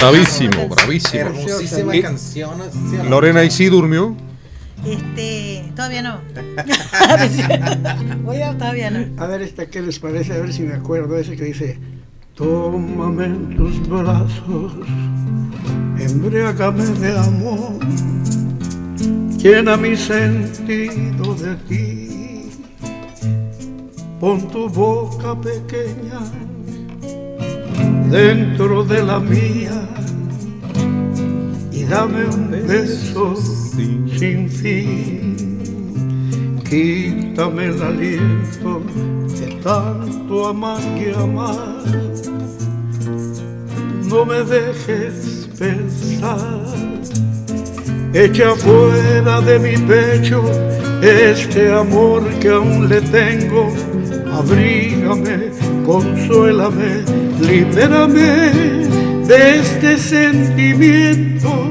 [0.04, 1.20] Bravísimo, bravísimo.
[1.22, 1.94] Hermosísima.
[3.08, 4.14] Lorena, ¿y sí durmió?
[4.84, 6.20] Este, todavía no.
[8.22, 9.22] Voy a, todavía no.
[9.22, 10.34] A ver, esta, ¿qué les parece?
[10.34, 11.16] A ver si me acuerdo.
[11.16, 11.78] Ese que dice:
[12.34, 14.74] Tómame en tus brazos,
[15.98, 17.78] embriágame de amor,
[19.38, 22.50] llena mi sentido de ti.
[24.20, 26.20] Pon tu boca pequeña
[28.14, 29.72] dentro de la mía
[31.72, 35.34] y dame un beso sin fin.
[36.62, 38.82] Quítame el aliento
[39.36, 41.82] de tanto amar y amar.
[44.08, 46.62] No me dejes pensar.
[48.12, 50.40] Echa fuera de mi pecho
[51.02, 53.72] este amor que aún le tengo.
[54.38, 55.50] Abrígame,
[55.86, 57.04] consuélame,
[57.40, 58.84] libérame
[59.28, 61.70] de este sentimiento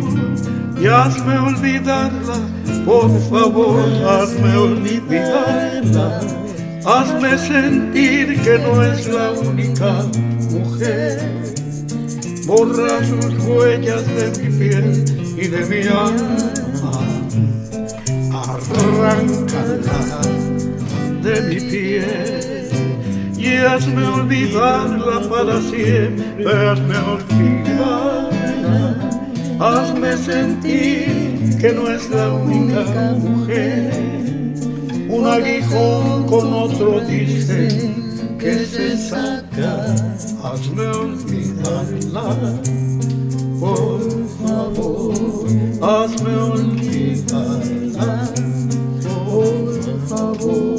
[0.82, 2.38] y hazme olvidarla,
[2.86, 6.22] por favor, hazme olvidarla.
[6.86, 10.04] Hazme sentir que no es la única
[10.52, 11.20] mujer.
[12.46, 15.06] Borra sus huellas de mi piel
[15.38, 16.92] y de mi alma.
[18.34, 20.22] Arráncala
[21.24, 22.68] de mi piel
[23.38, 26.46] y hazme olvidarla para siempre.
[26.46, 28.34] Hazme olvidarla.
[29.60, 33.92] Hazme sentir que no es la única mujer.
[35.10, 37.68] Un aguijón con otro dice
[38.38, 39.96] que se saca.
[40.44, 42.36] Hazme olvidarla,
[43.60, 44.02] por
[44.42, 45.14] favor.
[45.82, 48.30] Hazme olvidarla,
[49.04, 50.73] por favor.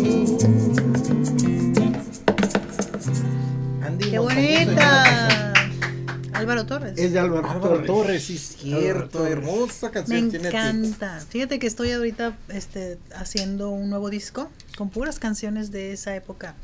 [6.60, 6.98] Álvaro Torres.
[6.98, 7.86] Es de Álvaro, Álvaro Torres.
[7.86, 9.18] Torres, sí, es cierto.
[9.18, 9.32] Torres.
[9.32, 10.56] Hermosa Me canción tiene aquí.
[10.56, 11.20] encanta.
[11.28, 16.54] Fíjate que estoy ahorita este, haciendo un nuevo disco con puras canciones de esa época.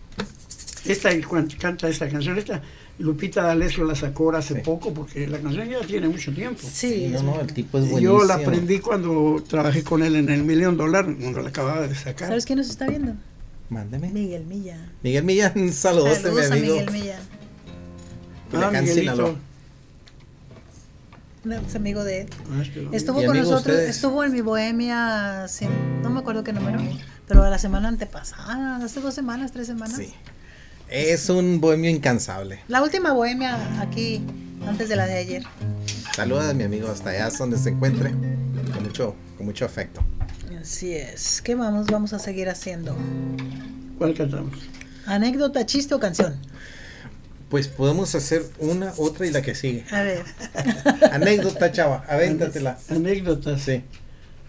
[0.84, 2.62] Esta y cuan- canta esta canción, esta
[2.98, 4.60] Lupita D'Alessio la sacó ahora hace Sí.
[4.64, 6.60] poco porque la canción ya tiene mucho tiempo.
[6.70, 8.18] Sí, no, no, el tipo es buenísimo.
[8.20, 11.94] Yo la aprendí cuando trabajé con él en el Millón Dólar, cuando la acababa de
[11.94, 12.28] sacar.
[12.28, 13.14] ¿Sabes quién nos está viendo?
[13.68, 14.08] Mándeme.
[14.10, 14.90] Miguel Milla.
[15.02, 16.74] Miguel Millán, mi Saludos a amigo.
[16.74, 17.18] Miguel Milla.
[18.50, 19.34] Culiacán, Sinaloa.
[21.44, 22.28] Es amigo de él.
[22.52, 22.62] Ah,
[22.92, 23.90] Estuvo con nosotros, ustedes.
[23.96, 26.78] estuvo en mi bohemia, sin- no me acuerdo qué número,
[27.26, 29.96] pero la semana antepasada, hace dos semanas, tres semanas.
[29.96, 30.12] Sí.
[30.88, 32.60] Es un bohemio incansable.
[32.68, 34.20] La última bohemia aquí
[34.66, 35.42] antes de la de ayer.
[36.14, 38.10] Saluda a mi amigo hasta allá donde se encuentre.
[38.74, 40.02] Con mucho, con mucho afecto.
[40.60, 41.40] Así es.
[41.40, 42.96] ¿Qué vamos, vamos a seguir haciendo?
[43.96, 44.58] ¿Cuál cantamos?
[45.06, 46.36] ¿Anécdota, chiste o canción?
[47.50, 49.84] Pues podemos hacer una, otra y la que sigue.
[49.90, 50.22] A ver,
[51.12, 52.78] Anécdota, chava, avéntatela.
[52.88, 53.60] Anécdotas.
[53.62, 53.82] Sí.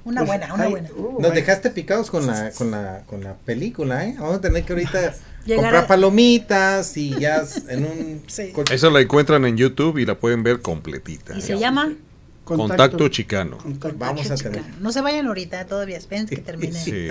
[0.06, 0.90] una Pues, buena, una hay- buena.
[0.96, 4.16] uh, Nos dejaste picados con la, con la, con la película, ¿eh?
[4.20, 8.54] Vamos a tener que ahorita Llegar comprar a- palomitas y ya en un Sí.
[8.72, 11.36] Esa la encuentran en YouTube y la pueden ver completita.
[11.38, 11.94] ¿Y se llama?
[12.58, 13.58] Contacto Chicano.
[13.58, 13.98] Contacto.
[13.98, 14.62] Vamos a tener.
[14.62, 14.76] Chicano.
[14.82, 16.74] No se vayan ahorita todavía, esperen que termine.
[16.80, 17.08] Sí.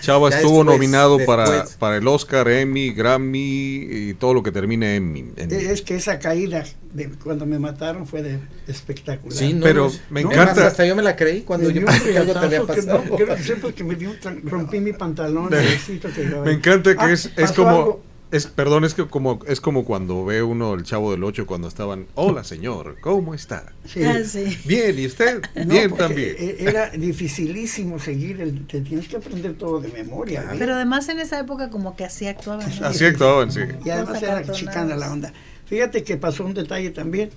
[0.00, 1.76] Chava Ya estuvo después, nominado para, después.
[1.76, 5.32] para el Oscar, Emmy, Grammy y todo lo que termine Emmy.
[5.36, 9.36] en- Es que esa caída de cuando me mataron fue de espectacular.
[9.36, 11.86] Sí, no, Pero no, me no, encanta- Hasta yo me la creí cuando Me yo
[11.86, 13.04] pensé que algo te había riatazo que pasado.
[13.08, 14.10] no, quiero que sepas que me dio
[14.44, 15.50] rompí mi pantalón.
[16.44, 18.02] Me encanta que Ah, es, es como algo.
[18.32, 21.68] Es perdón, es que como es como cuando ve uno el Chavo del Ocho cuando
[21.68, 24.02] estaban, "Hola, señor, ¿cómo está?" Sí.
[24.02, 24.58] Ah, sí.
[24.64, 25.42] Bien, ¿y usted?
[25.54, 26.34] No, Bien también.
[26.38, 30.42] e- Era dificilísimo seguir, el, te tienes que aprender todo de memoria.
[30.52, 30.56] ¿eh?
[30.58, 32.68] Pero además en esa época como que así actuaban.
[32.80, 32.86] ¿no?
[32.86, 33.60] Así actuaban, sí.
[33.84, 35.32] y además era chicana la onda.
[35.66, 37.30] Fíjate que pasó un detalle también.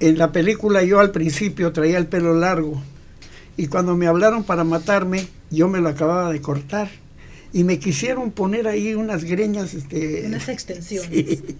[0.00, 2.82] En la película yo al principio traía el pelo largo
[3.56, 6.88] y cuando me hablaron para matarme, yo me lo acababa de cortar
[7.52, 9.74] y me quisieron poner ahí unas greñas.
[9.74, 11.10] Este, Unas extensiones.
[11.10, 11.56] Sí.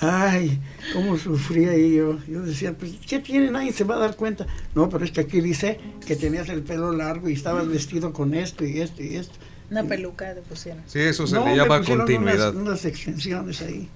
[0.00, 0.60] Ay,
[0.92, 2.18] cómo sufría ahí yo.
[2.28, 3.50] Yo decía, pues, ¿qué tiene?
[3.50, 4.46] Nadie se va a dar cuenta.
[4.74, 8.34] No, pero es que aquí dice que tenías el pelo largo y estabas vestido con
[8.34, 9.34] esto y esto y esto.
[9.70, 10.82] Una peluca te pusieron.
[10.86, 12.50] Sí, eso se No, le me llama continuidad.
[12.50, 13.88] Unas, unas extensiones ahí.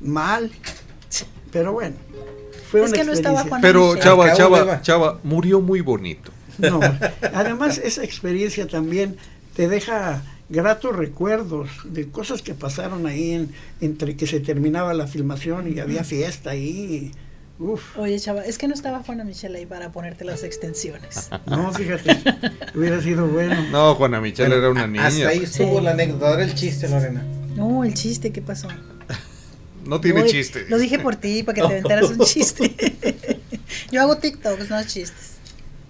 [0.00, 0.50] Mal.
[1.52, 1.96] Pero bueno.
[2.70, 3.42] Fue Es una que no estaba.
[3.44, 3.96] Juan Pero.
[3.96, 4.82] Chava, Chava.
[4.82, 6.32] Chava murió muy bonito.
[6.58, 6.80] No.
[7.34, 9.16] Además, esa experiencia también
[9.56, 15.06] te deja gratos recuerdos de cosas que pasaron ahí en- entre que se terminaba la
[15.06, 17.12] filmación y había fiesta ahí.
[17.58, 17.96] Uf.
[17.98, 21.28] Oye, chava, es que no estaba Juana Michelle ahí para ponerte las extensiones.
[21.46, 22.16] No, fíjate,
[22.74, 23.54] hubiera sido bueno.
[23.70, 25.06] No, Juana Michelle Bueno, era una niña.
[25.06, 25.84] Hasta ahí estuvo Sí.
[25.84, 26.28] la anécdota.
[26.28, 27.22] Ahora el chiste, Lorena.
[27.56, 28.68] No, el chiste, ¿qué pasó?
[29.84, 30.66] No tiene Uy, chiste.
[30.68, 32.74] Lo dije por ti, para que te aventaras un chiste.
[33.92, 35.32] Yo hago TikToks, no chistes.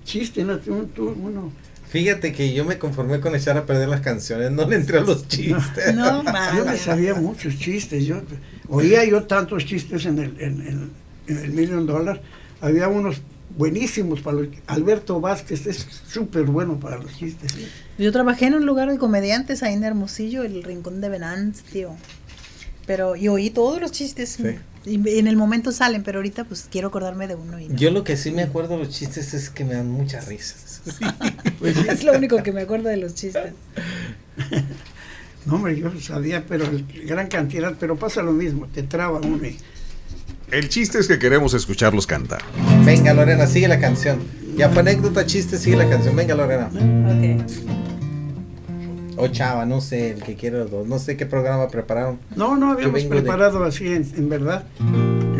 [0.04, 1.52] Chiste, no, tú, tú, uno.
[1.90, 5.00] Fíjate que yo me conformé con echar a perder las canciones, no le entré a
[5.02, 5.94] los chistes.
[5.94, 6.22] No,
[6.56, 8.04] Yo me sabía muchos chistes.
[8.06, 8.22] Yo
[8.68, 10.90] oía yo tantos chistes en el, en, el-
[11.26, 12.22] en el Million Dollar.
[12.60, 13.20] Había unos
[13.56, 17.52] buenísimos para los, Alberto Vázquez es súper bueno para los chistes.
[17.98, 21.96] Yo trabajé en un lugar de comediantes ahí en Hermosillo, el Rincón de Venancio.
[22.86, 24.38] Pero, y oí todos los chistes.
[24.40, 24.56] Sí.
[24.86, 27.58] Y en el momento salen, pero ahorita pues quiero acordarme de uno.
[27.60, 27.76] Y no.
[27.76, 29.90] Yo lo que sí me acuerdo de los chistes es que me dan
[30.84, 31.14] risas.
[31.88, 33.52] es lo único que me acuerdo de los chistes.
[35.46, 39.44] No, hombre, yo sabía, pero el- gran cantidad, pero pasa lo mismo, te traba uno.
[39.46, 39.56] y-
[40.50, 42.42] El chiste es que queremos escucharlos cantar.
[42.84, 44.18] Venga, Lorena, sigue la canción.
[44.56, 46.14] Ya fue anécdota, chiste, sigue la canción.
[46.16, 46.66] Venga, Lorena.
[46.66, 47.50] Ok.
[49.16, 50.86] O Chava, no sé, el que quiera los dos.
[50.88, 52.18] No sé qué programa prepararon.
[52.36, 54.64] No, no habíamos vengo de- preparado así, en, en verdad.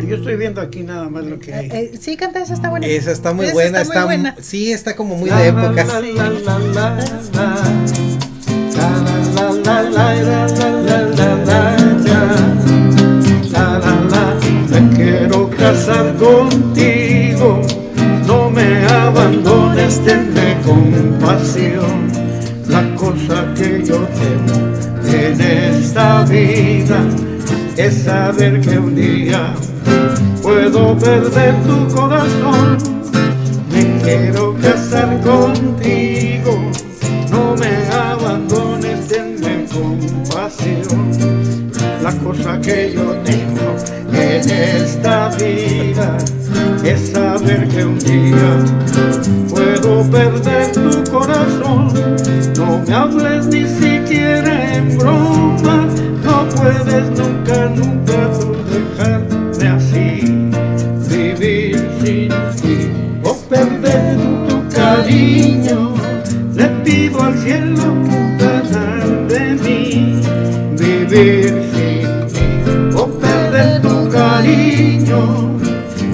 [0.07, 1.91] Yo estoy viendo aquí nada más lo que hay.
[1.99, 2.87] Sí, canta, esa está buena.
[2.87, 4.35] Esa está muy, esa buena, está, está muy buena.
[4.41, 5.85] Sí, está como muy la, de época.
[14.69, 17.61] Me quiero casar contigo,
[18.25, 22.09] no me abandones, tenme compasión.
[22.67, 24.71] La cosa que yo temo
[25.13, 27.01] en esta vida
[27.75, 29.53] es saber que un día
[30.51, 32.77] puedo perder tu corazón.
[33.71, 36.71] Me quiero casar contigo,
[37.31, 41.11] no me abandones, tenme compasión.
[42.03, 43.75] La cosa que yo tengo
[44.13, 46.17] en esta vida
[46.83, 48.51] es saber que un día
[49.49, 51.93] puedo perder tu corazón.
[52.57, 55.87] No me hables ni siquiera en broma,
[56.25, 59.20] no puedes nunca, nunca tú dejarme
[63.91, 65.93] perder tu cariño.
[66.55, 70.21] Le pido al cielo cuidar de mí,
[70.77, 75.59] vivir sin ti o perder tu cariño.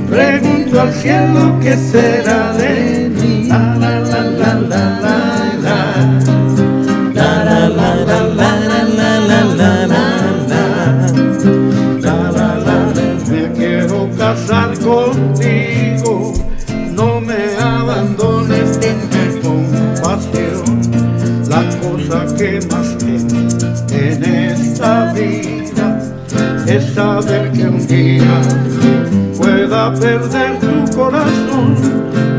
[0.09, 3.06] Pregunto al cielo qué será de mí.
[26.81, 28.41] Saber que un día
[29.37, 31.75] pueda perder tu corazón.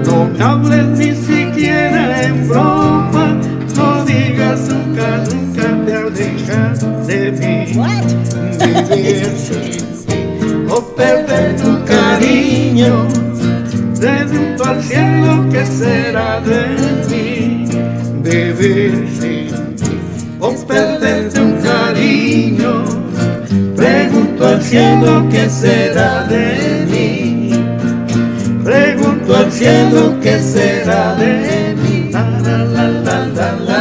[0.07, 3.41] No me hables ni siquiera en broma,
[3.77, 7.73] no digas nunca, nunca te alejas de mí.
[8.91, 13.07] Vivir sin o perder tu cariño,
[14.01, 16.63] de junto al cielo que será de
[17.09, 17.69] mí.
[18.23, 19.18] Vivir
[24.69, 27.51] cielo qué será de mí.
[28.63, 32.11] Pregunto al cielo qué será de mí.
[32.13, 33.79] La, la, la, la, la, la.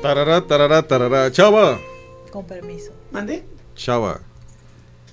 [0.00, 1.30] Tarará, tarará, tarará.
[1.30, 1.76] Chava.
[2.30, 2.92] Con permiso.
[3.10, 3.44] ¿Mande?
[3.74, 4.20] Chava,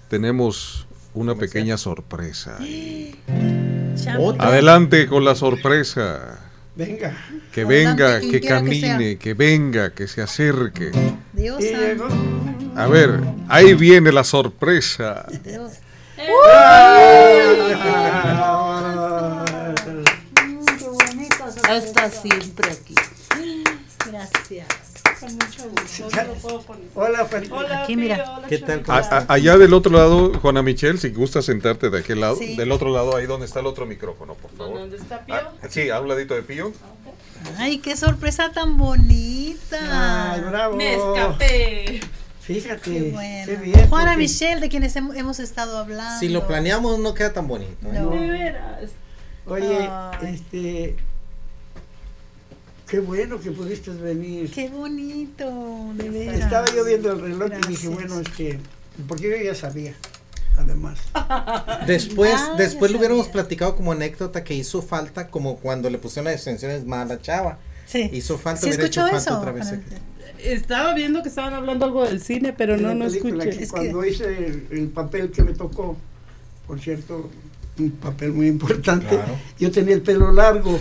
[0.08, 0.85] tenemos
[1.16, 2.58] una pequeña sorpresa.
[4.20, 4.48] Otra.
[4.48, 6.40] Adelante con la sorpresa.
[6.76, 7.16] Venga.
[7.52, 10.92] Que venga, que camine, que venga, que se acerque.
[11.34, 12.08] Dios llegó.
[12.76, 15.26] A ver, ahí viene la sorpresa.
[15.44, 15.72] Dios.
[20.78, 21.48] Qué bonito.
[21.70, 22.96] Está siempre aquí.
[24.06, 24.85] Gracias.
[26.96, 27.60] Hola, Juanito.
[27.60, 28.42] Aquí, mira.
[28.48, 28.84] ¿Qué tal?
[29.28, 32.56] Allá del otro lado, Juana Michelle, si gusta sentarte de aquel lado, Sí.
[32.56, 34.80] del otro lado, ahí donde está el otro micrófono, por favor.
[34.80, 35.36] ¿Dónde está Pío?
[35.36, 36.72] Ah, sí, a un ladito de Pío.
[37.58, 40.34] Ay, qué sorpresa tan bonita.
[40.34, 40.76] Ay, bravo.
[40.76, 42.00] Me escapé.
[42.42, 42.92] Fíjate.
[42.92, 43.46] Qué bueno.
[43.46, 43.90] Qué bien.
[43.90, 46.20] Juana porque- Michelle, de quienes hem- hemos estado hablando.
[46.20, 47.88] Si lo planeamos no queda tan bonito.
[47.88, 48.00] ¿eh?
[48.00, 48.10] No.
[48.12, 48.92] De veras.
[49.48, 50.34] Oye, Ay.
[50.36, 50.96] este.
[52.96, 54.50] Qué bueno que pudiste venir.
[54.52, 56.40] Qué bonito, de veras.
[56.40, 58.58] Estaba yo viendo el reloj y dije, bueno, es que.
[59.06, 59.94] Porque yo ya sabía,
[60.58, 60.98] además.
[61.88, 66.26] Después, Ah, después lo hubiéramos platicado como anécdota que hizo falta, como cuando le pusieron
[66.32, 67.58] las extensiones mala chava.
[67.86, 68.10] Sí.
[68.14, 69.40] Hizo falta, ¿Sí hubiera escuchó hecho falta eso?
[69.40, 69.74] otra vez.
[70.42, 73.38] Estaba viendo que estaban hablando algo del cine, pero En no, no escuché.
[73.40, 75.98] que Es que- cuando hice el, el papel que me tocó,
[76.66, 77.30] por cierto,
[77.78, 79.36] un papel muy importante, Claro.
[79.60, 80.80] yo tenía el pelo largo,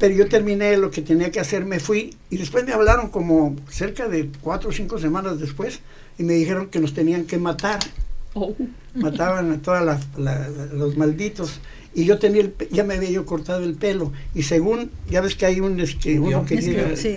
[0.00, 3.54] pero yo terminé lo que tenía que hacer, me fui y después me hablaron como
[3.68, 5.78] cerca de cuatro o cinco semanas después
[6.18, 7.78] y me dijeron que nos tenían que matar.
[8.34, 8.54] Oh.
[8.94, 9.98] mataban a todos
[10.72, 11.60] los malditos
[11.94, 15.20] y yo tenía el pe- ya me había yo cortado el pelo y según ya
[15.20, 17.16] ves que hay un este uno que- llega, sí.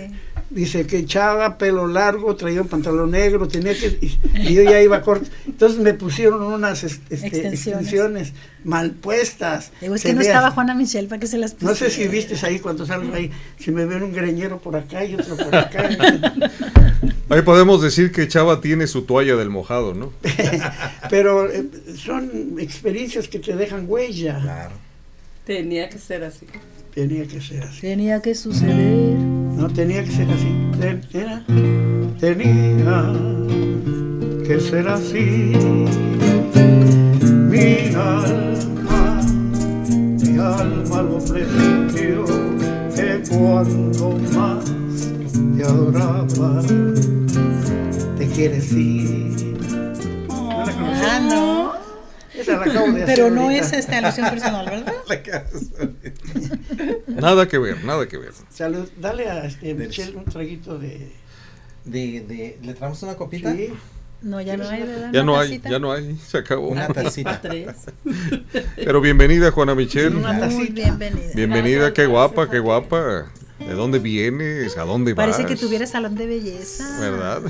[0.54, 4.80] Dice que echaba pelo largo traía un pantalón negro tenía que y, y yo ya
[4.80, 7.52] iba corto entonces me pusieron unas este, Extensiones.
[7.66, 8.32] extensiones.
[8.64, 11.90] mal puestas Digo, es que no estaba Juana Michelle para que se las no sé
[11.90, 12.12] si pusiera.
[12.12, 15.54] viste ahí cuando salgo ahí si me ven un greñero por acá y otro por
[15.54, 15.88] acá
[17.30, 20.12] Ahí podemos decir que Chava tiene su toalla del mojado, ¿no?
[21.10, 21.64] pero eh,
[21.96, 24.72] son experiencias que te dejan huella Claro.
[25.46, 26.46] Tenía que ser así.
[26.94, 29.18] Tenía que ser así Tenía que suceder.
[29.18, 30.70] No tenía que ser así.
[30.80, 31.42] Ten- Era,
[32.20, 33.12] tenía
[34.46, 35.52] que ser así.
[37.50, 39.20] Mi alma,
[40.22, 42.24] mi alma lo presintió
[42.94, 44.64] que cuando más
[45.56, 46.62] te adoraba,
[48.18, 49.56] te quieres ir.
[50.28, 51.06] ¿No la conoces?
[51.08, 51.83] Ah, no.
[52.36, 53.64] Esa la acabo de hacer Pero no ahorita.
[53.64, 54.94] es esta alusión personal, ¿verdad?
[57.06, 58.32] Nada que ver, nada que ver.
[58.50, 58.88] Salud.
[58.98, 61.12] Dale a este, Michelle un traguito de.
[61.84, 63.52] De, de, ¿Le traemos una copita?
[63.52, 63.68] Sí.
[64.22, 65.10] No, ya no hay, ¿verdad?
[65.12, 66.68] Ya no hay, ya no hay, se acabó.
[66.68, 67.40] Una tacita.
[67.42, 67.68] Tres.
[68.76, 70.16] Pero bienvenida, Juana Michelle.
[70.16, 71.30] Una Muy bienvenida.
[71.34, 73.30] Bienvenida, qué guapa, qué guapa.
[73.66, 74.76] ¿De dónde vienes?
[74.76, 75.26] ¿A dónde vas?
[75.26, 76.84] Parece que tuviera salón de belleza.
[77.00, 77.42] ¿Verdad?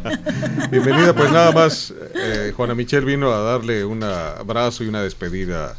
[0.70, 5.76] Bienvenida, pues nada más, eh, Juana Michelle vino a darle un abrazo y una despedida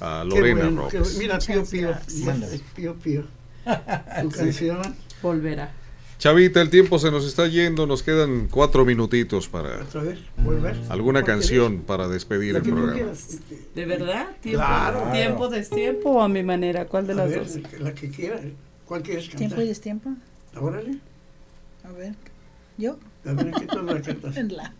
[0.00, 1.16] a Lorena bueno, Robles.
[1.18, 1.94] Mira, Pío Pío.
[2.74, 3.24] Pío Pío.
[4.22, 4.80] Tu canción.
[5.22, 5.72] Volverá.
[6.18, 10.76] Chavita, el tiempo se nos está yendo, nos quedan cuatro minutitos para Otra vez, volver.
[10.88, 12.92] alguna ¿Cuál canción para despedir el programa.
[12.92, 13.38] quieras.
[13.74, 14.28] ¿De verdad?
[14.40, 15.10] ¿Tiempo, Claro.
[15.12, 16.86] ¿Tiempo, destiempo o a mi manera?
[16.86, 17.80] ¿Cuál de A las ver, dos?
[17.80, 18.40] la que quieras.
[18.86, 19.38] ¿Cuál quieres cantar?
[19.38, 20.10] ¿Tiempo y destiempo?
[20.60, 20.98] Órale.
[21.84, 22.14] A ver.
[22.78, 22.98] ¿Yo?
[23.24, 24.36] A ver, ¿qué tal la cantas?
[24.42, 24.72] En la.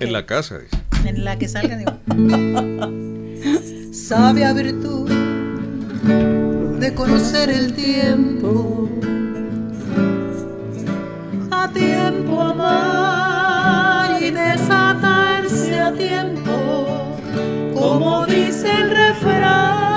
[0.00, 0.76] En la casa, dice.
[1.04, 1.92] En la que salga, digo.
[3.92, 5.10] Sabia virtud
[6.78, 8.88] de conocer el tiempo.
[11.50, 17.16] A tiempo amar y desatarse a tiempo.
[17.74, 19.87] Como dice el refrán,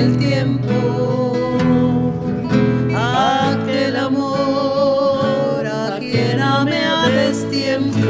[0.00, 1.32] el tiempo.
[2.96, 8.08] Aquel amor a quien amé a destiempo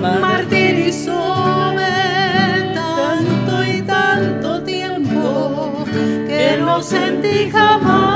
[0.00, 1.94] martirizóme
[2.74, 5.84] tanto y tanto tiempo
[6.28, 8.07] que no sentí jamás.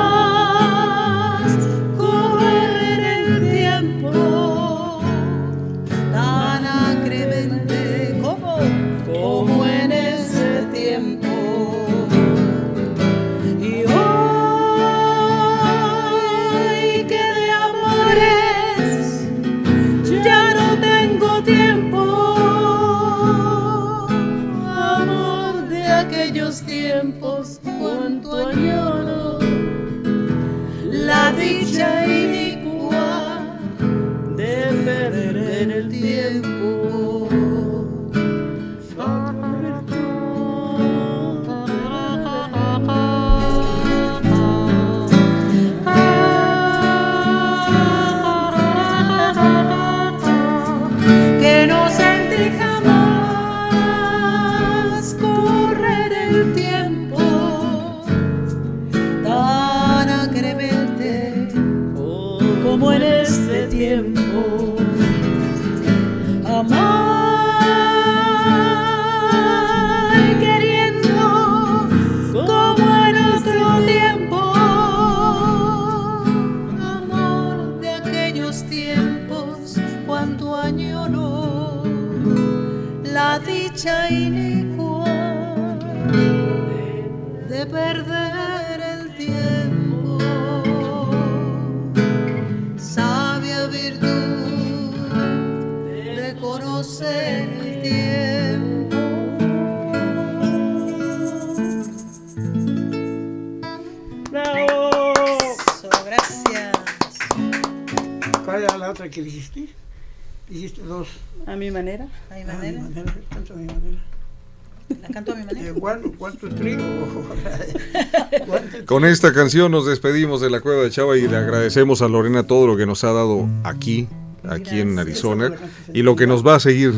[118.92, 122.42] Con esta canción nos despedimos de la Cueva de Chava y le agradecemos a Lorena
[122.46, 124.06] todo lo que nos ha dado aquí,
[124.46, 125.50] aquí en Arizona,
[125.94, 126.92] y lo que nos va a seguir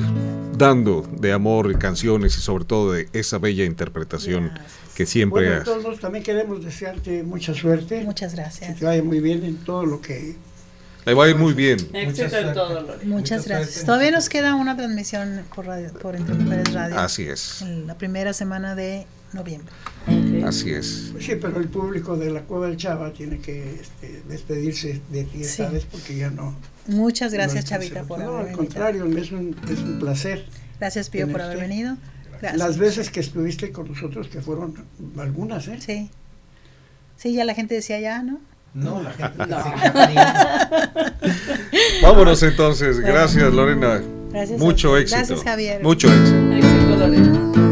[0.59, 4.51] dando de amor y canciones y sobre todo de esa bella interpretación
[4.97, 8.03] que siempre Bueno, todos también queremos desearte mucha suerte.
[8.03, 8.77] Muchas Que gracias.
[8.77, 10.35] te vaya muy bien en todo lo que...
[11.07, 11.79] Le va a ir muy bien.
[11.93, 13.05] Éxito en todo, Lore.
[13.05, 13.85] Muchas gracias.
[13.85, 16.99] Todavía nos queda una transmisión por, radio- por Entre Mujeres Radio.
[16.99, 19.73] Así es, En la primera semana de noviembre.
[20.07, 20.45] Ok.
[20.47, 21.09] así es.
[21.13, 25.25] Pues sí, pero el público de la Cueva del Chava tiene que este, despedirse de
[25.25, 25.75] ti esta Sí.
[25.75, 26.55] vez porque ya no...
[26.87, 27.89] Muchas no gracias, alcanza.
[27.95, 28.95] Chavita, por No, haberme al invitado.
[29.03, 30.45] contrario, es un, es un placer.
[30.79, 31.97] Gracias, Pío, por haber venido.
[32.41, 32.57] Gracias.
[32.59, 34.75] Las veces que estuviste con nosotros, que fueron
[35.19, 35.79] algunas, ¿eh?
[35.81, 36.11] Sí.
[37.17, 38.41] Sí, ya la gente decía ya, ¿no?
[38.75, 39.57] No, la gente No.
[42.03, 43.01] Vámonos entonces.
[43.01, 44.03] Gracias, Lorena.
[44.31, 44.59] Gracias.
[44.59, 45.17] Mucho éxito.
[45.19, 45.83] Gracias, Javier.
[45.83, 46.53] Mucho éxito.
[46.53, 47.64] Éxito,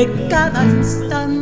[0.00, 1.39] de cada instante.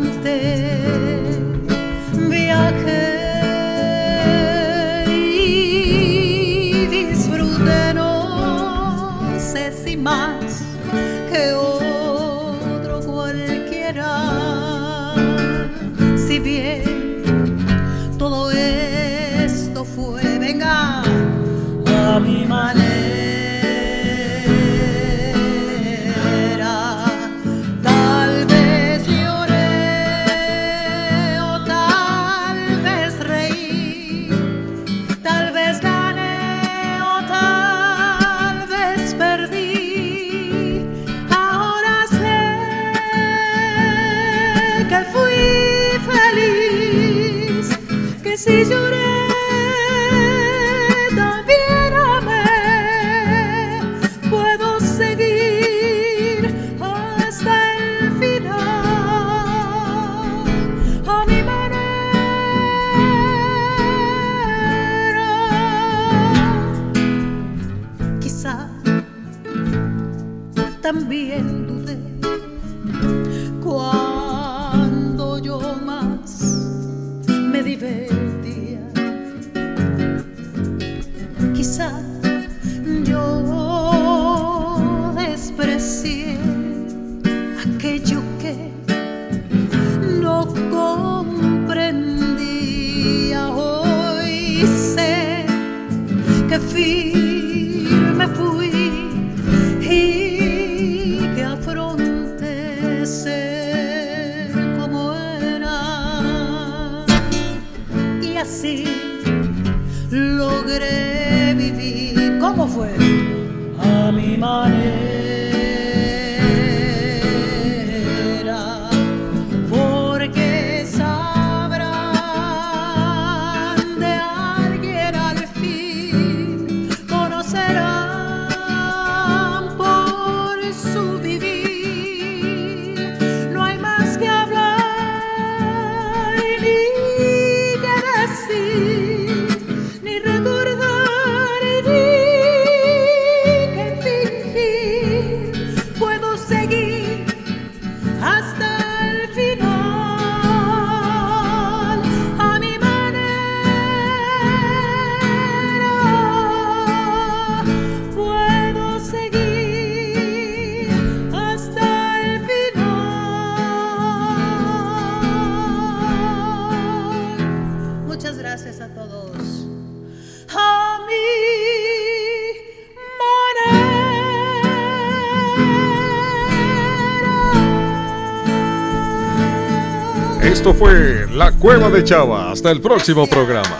[180.68, 182.52] Esto fue La Cueva de Chava.
[182.52, 183.74] Hasta el próximo programa.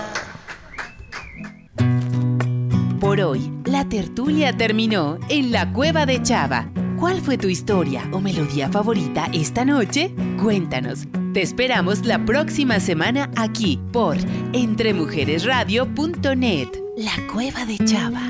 [2.98, 6.70] Por hoy, la tertulia terminó en la cueva de Chava.
[6.98, 10.14] ¿Cuál fue tu historia o melodía favorita esta noche?
[10.42, 11.00] Cuéntanos.
[11.34, 14.16] Te esperamos la próxima semana aquí por
[14.54, 16.68] entremujeresradio.net.
[16.96, 18.22] La cueva de Chava.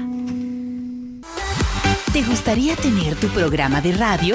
[2.12, 4.34] ¿Te gustaría tener tu programa de radio?